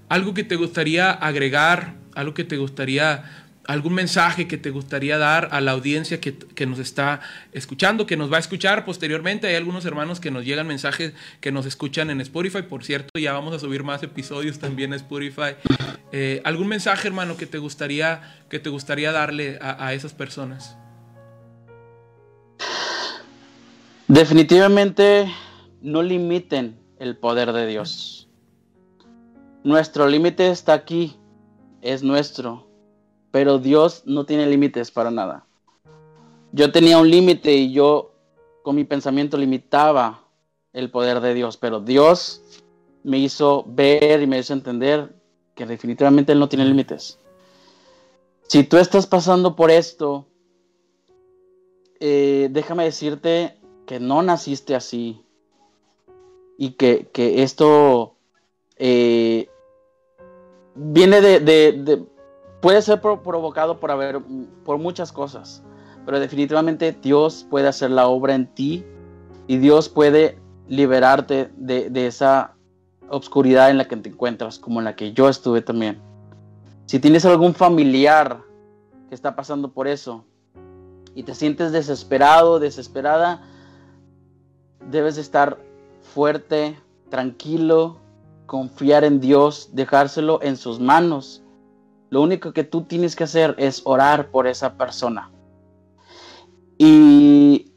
[0.09, 3.25] algo que te gustaría agregar, algo que te gustaría
[3.67, 7.21] algún mensaje que te gustaría dar a la audiencia que, nos está
[7.53, 9.47] escuchando, que nos va a escuchar posteriormente.
[9.47, 12.63] Hay algunos hermanos que nos llegan mensajes que nos escuchan en Spotify.
[12.63, 15.55] Por cierto, ya vamos a subir más episodios también a Spotify.
[16.13, 20.77] Eh, ¿Algún mensaje, hermano, que te gustaría, que te gustaría darle a, a esas personas?
[24.09, 25.33] Definitivamente
[25.81, 28.29] no limiten el poder de Dios.
[29.65, 31.17] Nuestro límite está aquí,
[31.81, 32.73] es nuestro
[33.33, 35.47] pero Dios no tiene límites para nada.
[36.53, 38.13] Yo tenía un límite y yo
[38.63, 40.23] con mi pensamiento limitaba
[40.73, 42.43] el poder de Dios, pero Dios
[43.03, 45.17] me hizo ver y me hizo entender
[45.55, 47.19] que definitivamente Él no tiene límites.
[48.49, 50.27] Si tú estás pasando por esto,
[52.01, 55.25] eh, déjame decirte que no naciste así
[56.63, 58.15] y que, esto
[58.77, 59.49] eh,
[60.77, 62.07] viene de,
[62.61, 64.21] puede ser provocado por, haber,
[64.65, 65.65] por muchas cosas,
[66.07, 68.85] pero definitivamente Dios puede hacer la obra en ti
[69.49, 72.55] y Dios puede liberarte de, de esa
[73.09, 76.01] obscuridad en la que te encuentras, como en la que yo estuve también.
[76.87, 78.41] Si tienes algún familiar
[79.09, 80.25] que está pasando por eso
[81.17, 83.43] y te sientes desesperado, desesperada,
[84.89, 85.59] debes estar
[86.13, 86.79] fuerte,
[87.11, 87.97] tranquilo,
[88.47, 91.43] confiar en Dios, dejárselo en sus manos
[92.13, 95.31] lo único que tú tienes que hacer es orar por esa persona.
[96.77, 97.73] Y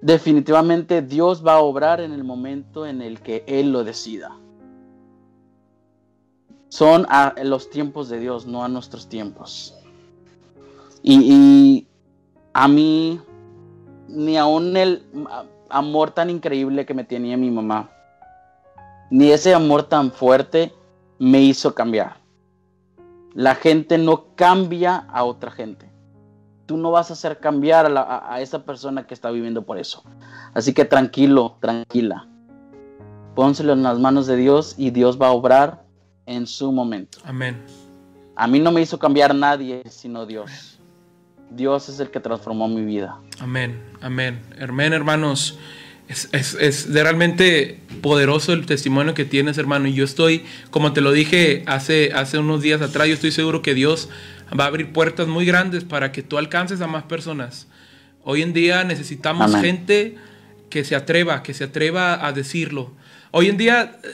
[0.00, 4.34] definitivamente Dios va a obrar en el momento en el que Él lo decida.
[6.70, 9.76] Son a los tiempos de Dios, no a nuestros tiempos.
[11.02, 11.86] Y,
[12.54, 13.20] a mí,
[14.08, 15.04] ni aún el
[15.68, 17.90] amor tan increíble que me tenía mi mamá,
[19.10, 20.72] ni ese amor tan fuerte
[21.18, 22.16] me hizo cambiar.
[23.34, 25.90] La gente no cambia a otra gente.
[26.64, 30.02] Tú no vas a hacer cambiar a, esa persona que está viviendo por eso.
[30.54, 32.26] Así que tranquilo, tranquila.
[33.34, 35.84] Pónselo en las manos de Dios y Dios va a obrar
[36.24, 37.18] en su momento.
[37.24, 37.62] Amén.
[38.34, 40.75] A mí no me hizo cambiar nadie sino Dios.
[41.50, 43.18] Dios es el que transformó mi vida.
[43.38, 44.40] Amén, amén.
[44.60, 45.58] Amén, hermanos.
[46.08, 49.88] Es, es, realmente poderoso el testimonio que tienes, hermano.
[49.88, 53.60] Y yo estoy, como te lo dije hace, hace unos días atrás, yo estoy seguro
[53.62, 54.08] que Dios
[54.58, 57.66] va a abrir puertas muy grandes para que tú alcances a más personas.
[58.22, 60.16] Hoy en día necesitamos gente
[60.70, 62.92] que se atreva, que se atreva a decirlo.
[63.30, 64.08] Hoy en día eh,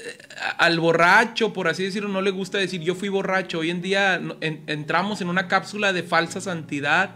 [0.58, 3.60] al borracho, por así decirlo, no le gusta decir yo fui borracho.
[3.60, 7.14] Hoy en día entramos en una cápsula de falsa santidad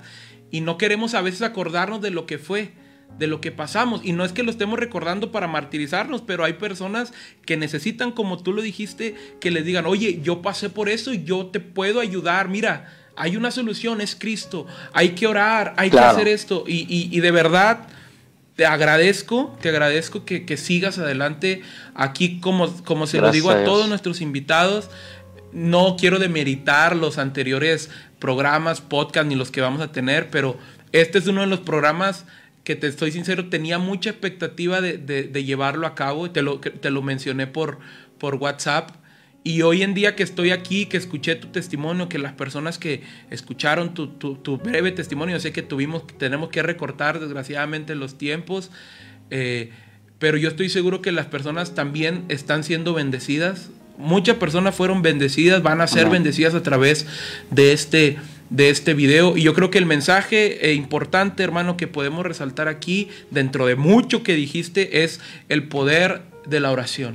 [0.50, 2.72] y no queremos a veces acordarnos de lo que fue
[3.18, 4.00] de lo que pasamos.
[4.04, 7.12] Y no es que lo estemos recordando para martirizarnos, pero hay personas
[7.44, 11.24] que necesitan, como tú lo dijiste, que les digan, oye, yo pasé por eso y
[11.24, 12.48] yo te puedo ayudar.
[12.48, 14.66] Mira, hay una solución, es Cristo.
[14.92, 16.64] Hay que orar, hay que hacer esto.
[16.66, 17.86] Y, de verdad,
[18.56, 21.62] te agradezco, te agradezco que, sigas adelante
[21.94, 24.88] aquí, como, como se lo digo a todos nuestros invitados.
[25.52, 30.58] No quiero demeritar los anteriores programas, podcast, ni los que vamos a tener, pero
[30.92, 32.24] este es uno de los programas
[32.64, 37.02] que te estoy sincero, tenía mucha expectativa de, llevarlo a cabo, te lo, te lo
[37.02, 37.78] mencioné por,
[38.18, 38.90] por WhatsApp.
[39.46, 43.02] Y hoy en día que estoy aquí, que escuché tu testimonio, que las personas que
[43.30, 48.72] escucharon tu, tu, breve testimonio, sé que tuvimos, tenemos que recortar desgraciadamente los tiempos,
[49.30, 49.70] eh,
[50.18, 53.70] pero yo estoy seguro que las personas también están siendo bendecidas.
[53.98, 57.06] Muchas personas fueron bendecidas, van a ser bendecidas a través
[57.52, 58.16] de este
[58.50, 59.36] de este video.
[59.36, 63.76] Y yo creo que el mensaje eh, importante, hermano, que podemos resaltar aquí, dentro de
[63.76, 67.14] mucho que dijiste, es el poder de la oración.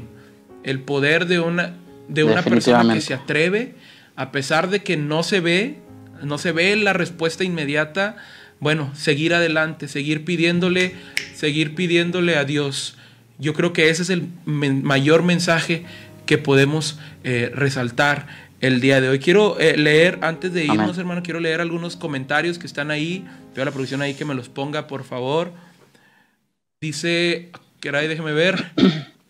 [0.63, 1.75] El poder de una,
[2.11, 3.75] de una persona que se atreve,
[4.15, 5.77] a pesar de que no se ve,
[6.21, 8.17] no se ve la respuesta inmediata,
[8.59, 10.93] bueno, seguir adelante, seguir pidiéndole,
[11.33, 12.97] seguir pidiéndole a Dios.
[13.39, 15.85] Yo creo que ese es el mayor mensaje
[16.25, 18.27] que podemos eh, resaltar
[18.59, 19.19] el día de hoy.
[19.19, 23.25] Quiero eh, leer, antes de irnos, hermano, quiero leer algunos comentarios que están ahí.
[23.55, 25.51] Veo a la producción ahí que me los ponga, por favor.
[26.79, 28.71] Dice, que déjeme ver.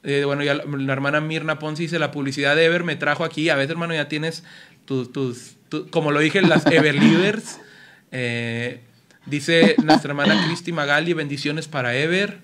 [0.04, 3.50] Eh, bueno, ya la, hermana Mirna Ponce dice, la publicidad de Ever me trajo aquí.
[3.50, 4.44] A veces, hermano, ya tienes
[4.86, 5.56] tus,
[5.90, 7.60] como lo dije, las Everleaders.
[8.12, 8.82] Eh,
[9.26, 12.40] dice nuestra hermana Cristi Magali, bendiciones para Ever.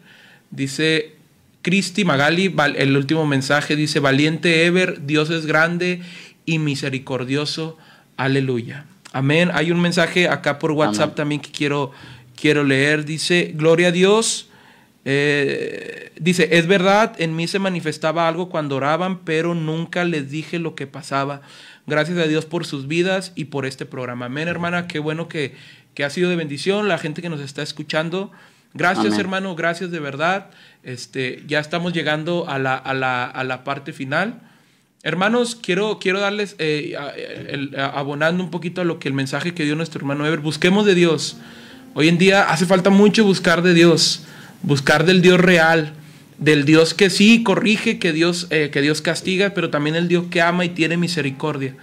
[0.52, 1.16] Dice
[1.62, 6.02] Cristi Magali, el último mensaje dice, valiente Ever, Dios es grande
[6.46, 7.78] y misericordioso.
[8.16, 8.86] Aleluya.
[9.14, 9.52] Amén.
[9.54, 11.92] Hay un mensaje acá por WhatsApp también que quiero,
[12.40, 13.04] quiero leer.
[13.04, 14.48] Dice, gloria a Dios.
[15.10, 20.60] Eh, dice, es verdad, en mí se manifestaba algo cuando oraban, pero nunca les dije
[20.60, 21.42] lo que pasaba.
[21.86, 24.26] Gracias a Dios por sus vidas y por este programa.
[24.26, 25.56] Amén, hermana, qué bueno que,
[25.94, 28.34] que ha sido de bendición la gente que nos está escuchando.
[28.74, 30.50] Gracias, hermano, gracias de verdad.
[30.84, 34.42] Este, ya estamos llegando a la, a la, a la parte final.
[35.04, 36.98] Hermanos, quiero, quiero darles, eh,
[37.78, 40.96] abonando un poquito a lo que el mensaje que dio nuestro hermano Ever, busquemos de
[40.96, 41.38] Dios.
[41.94, 44.26] Hoy en día hace falta mucho buscar de Dios,
[44.62, 45.94] buscar del Dios real,
[46.38, 50.26] del Dios que sí corrige, que Dios, eh, que Dios castiga, pero también el Dios
[50.30, 51.76] que ama y tiene misericordia.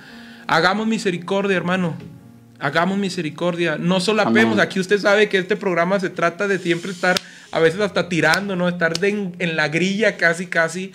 [0.47, 1.97] Hagamos misericordia, hermano.
[2.61, 3.77] Hagamos misericordia.
[3.79, 4.59] No solapemos.
[4.59, 7.17] Aquí usted sabe que este programa se trata de siempre estar,
[7.51, 8.69] a veces hasta tirando, ¿no?
[8.69, 10.93] Estar en, en la grilla casi, casi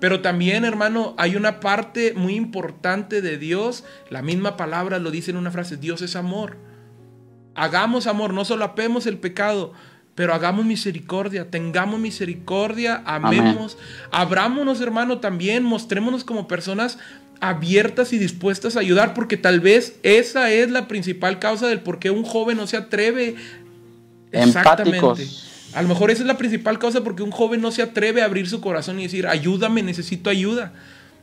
[0.00, 3.84] pero también, hermano, hay una parte muy importante de Dios.
[4.08, 6.56] La misma palabra lo dice en una frase, Dios es amor.
[7.54, 9.74] Hagamos amor, no solapemos el pecado,
[10.14, 13.78] pero hagamos misericordia, tengamos misericordia, amemos,
[14.10, 16.98] abrámonos, hermano, también, mostrémonos como personas
[17.40, 21.98] abiertas y dispuestas a ayudar, porque tal vez esa es la principal causa del por
[21.98, 23.36] qué un joven no se atreve.
[24.30, 25.26] Exactamente.
[25.72, 28.24] A lo mejor esa es la principal causa porque un joven no se atreve a
[28.24, 30.72] abrir su corazón y decir, ayúdame, necesito ayuda.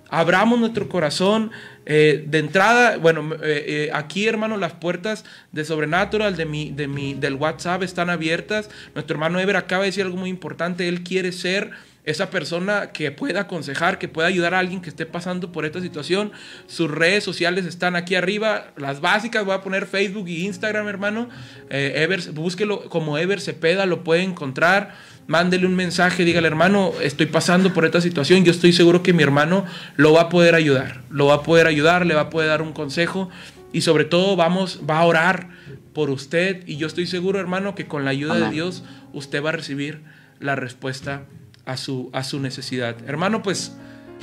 [0.10, 1.52] Abramos nuestro corazón
[1.86, 2.98] eh, de entrada.
[2.98, 7.84] Bueno, eh, eh, aquí, hermano, las puertas de Sobrenatural, de mi, de mi, del WhatsApp
[7.84, 8.70] están abiertas.
[8.94, 10.88] Nuestro hermano Ever acaba de decir algo muy importante.
[10.88, 11.72] Él quiere ser
[12.06, 15.82] esa persona que pueda aconsejar, que pueda ayudar a alguien que esté pasando por esta
[15.82, 16.32] situación.
[16.68, 21.28] Sus redes sociales están aquí arriba, las básicas, voy a poner Facebook y Instagram, hermano.
[21.70, 24.96] Ever, búsquelo como Ever Cepeda, lo puede encontrar.
[25.28, 28.46] Mándele un mensaje, dígale, hermano, estoy pasando por esta situación.
[28.46, 29.66] Yo estoy seguro que mi hermano
[29.98, 31.02] lo va a poder ayudar.
[31.10, 33.30] Lo va a poder ayudar, le va a poder dar un consejo.
[33.74, 35.50] Y sobre todo, vamos, va a orar
[35.94, 36.64] por usted.
[36.66, 40.02] Y yo estoy seguro, hermano, que con la ayuda de Dios, usted va a recibir
[40.40, 41.26] la respuesta
[41.66, 42.96] a su, a su necesidad.
[43.06, 43.76] Hermano, pues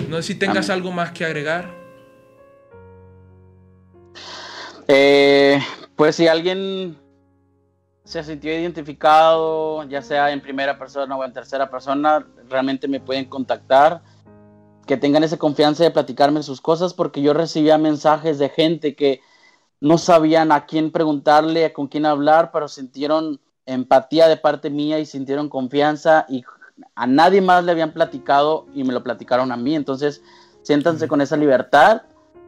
[0.09, 1.71] no sé si tengas algo más que agregar.
[4.89, 5.61] Eh,
[5.97, 6.97] pues si alguien
[8.05, 13.25] se sintió identificado, ya sea en primera persona o en tercera persona, realmente me pueden
[13.25, 14.03] contactar.
[14.87, 19.23] Que tengan esa confianza de platicarme sus cosas, porque yo recibía mensajes de gente que
[19.81, 25.07] no sabían a quién preguntarle, con quién hablar, pero sintieron empatía de parte mía y
[25.07, 26.45] sintieron confianza y
[26.95, 29.75] a nadie más le habían platicado y me lo platicaron a mí.
[29.75, 30.23] Entonces,
[30.63, 32.03] siéntanse con esa libertad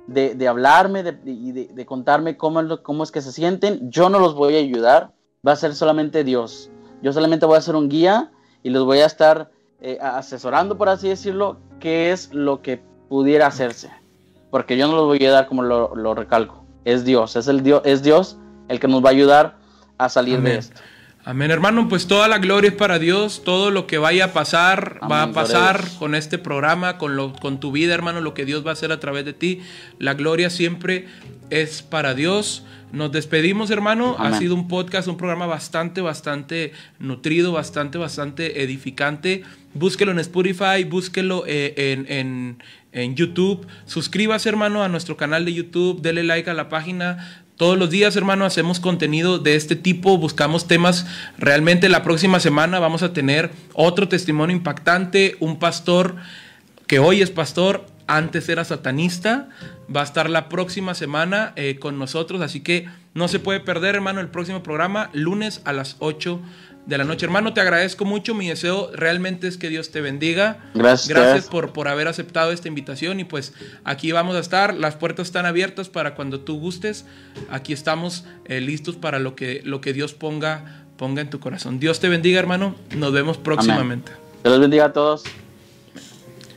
[0.07, 3.91] de, hablarme y de, contarme cómo, cómo es que se sienten.
[3.91, 5.12] Yo no los voy a ayudar,
[5.47, 6.71] va a ser solamente Dios.
[7.03, 8.31] Yo solamente voy a ser un guía
[8.63, 9.51] y los voy a estar
[9.81, 13.91] eh, asesorando, por así decirlo, qué es lo que pudiera hacerse.
[14.51, 16.65] Porque yo no los voy a dar como lo, recalco.
[16.85, 18.39] Es Dios, es, el Dios, es Dios
[18.69, 19.57] el que nos va a ayudar
[19.99, 20.81] a salir de esto.
[21.28, 25.01] Amén, hermano, pues toda la gloria es para Dios, todo lo que vaya a pasar
[25.11, 28.65] va a pasar con este programa, con, lo, con tu vida, hermano, lo que Dios
[28.65, 29.61] va a hacer a través de ti.
[29.98, 31.07] La gloria siempre
[31.51, 32.62] es para Dios.
[32.93, 34.15] Nos despedimos, hermano.
[34.20, 39.43] Ha sido un podcast, un programa bastante, bastante nutrido, bastante, bastante edificante.
[39.74, 42.62] Búsquelo en Spotify, búsquelo eh, en, en,
[42.93, 43.66] en YouTube.
[43.85, 46.03] Suscríbase, hermano, a nuestro canal de YouTube.
[46.03, 50.69] Dele like a la página todos los días, hermano, hacemos contenido de este tipo, buscamos
[50.69, 51.07] temas.
[51.39, 56.16] Realmente la próxima semana vamos a tener otro testimonio impactante, un pastor
[56.87, 59.49] que hoy es pastor, antes era satanista,
[59.95, 63.95] va a estar la próxima semana eh, con nosotros, así que no se puede perder,
[63.95, 66.41] hermano, el próximo programa, lunes a las 8
[66.87, 67.27] de la noche.
[67.27, 68.35] Hermano, te agradezco mucho.
[68.35, 70.59] Mi deseo realmente es que Dios te bendiga.
[70.75, 71.09] Gracias.
[71.09, 73.21] Gracias por, por haber aceptado esta invitación.
[73.21, 73.53] Y pues
[73.85, 74.75] aquí vamos a estar.
[74.75, 77.05] Las puertas están abiertas para cuando tú gustes.
[77.51, 81.81] Aquí estamos eh, listos para lo que, lo que Dios ponga, ponga en tu corazón.
[81.81, 82.77] Dios te bendiga, hermano.
[82.97, 84.13] Nos vemos próximamente.
[84.45, 85.25] Dios bendiga a todos.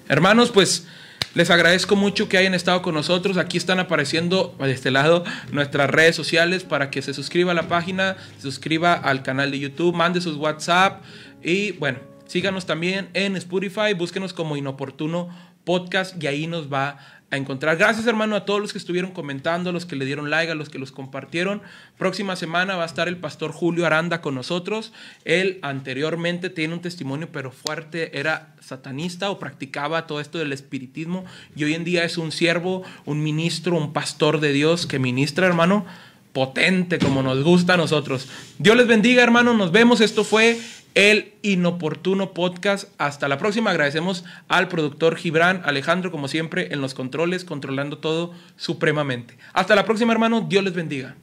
[0.08, 0.88] Hermanos, pues
[1.36, 3.38] les agradezco mucho que hayan estado con nosotros.
[3.38, 7.68] Aquí están apareciendo de este lado nuestras redes sociales para que se suscriba a la
[7.68, 11.04] página, se suscriba al canal de YouTube, mande sus WhatsApp
[11.44, 15.30] y bueno, síganos también en Spotify, búsquenos como Inoportuno
[15.64, 16.98] Podcast y ahí nos va
[17.32, 17.78] a encontrar.
[17.78, 20.56] Gracias hermano a todos los que estuvieron comentando, a los que le dieron like, a
[20.56, 21.62] los que los compartieron.
[21.98, 24.94] Próxima semana va a estar el pastor Julio Aranda con nosotros.
[25.26, 31.24] Él anteriormente tiene un testimonio pero fuerte, era satanista o practicaba todo esto del espiritismo
[31.56, 35.46] y hoy en día es un siervo, un ministro, un pastor de Dios que ministra
[35.48, 35.86] hermano
[36.34, 38.28] potente como nos gusta a nosotros.
[38.58, 40.02] Dios les bendiga hermano, nos vemos.
[40.02, 40.60] Esto fue
[41.00, 42.92] el inoportuno podcast.
[42.98, 43.72] Hasta la próxima.
[43.72, 49.38] Agradecemos al productor Gibran Alejandro, como siempre, en los controles, controlando todo supremamente.
[49.54, 50.42] Hasta la próxima, hermano.
[50.42, 51.16] Dios les bendiga.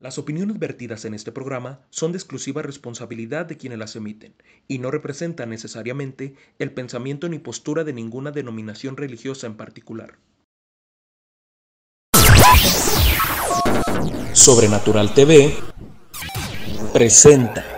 [0.00, 4.34] Las opiniones vertidas en este programa son de exclusiva responsabilidad de quienes las emiten
[4.68, 10.16] y no representan necesariamente el pensamiento ni postura de ninguna denominación religiosa en particular.
[14.32, 15.54] Sobrenatural TV
[16.92, 17.73] presenta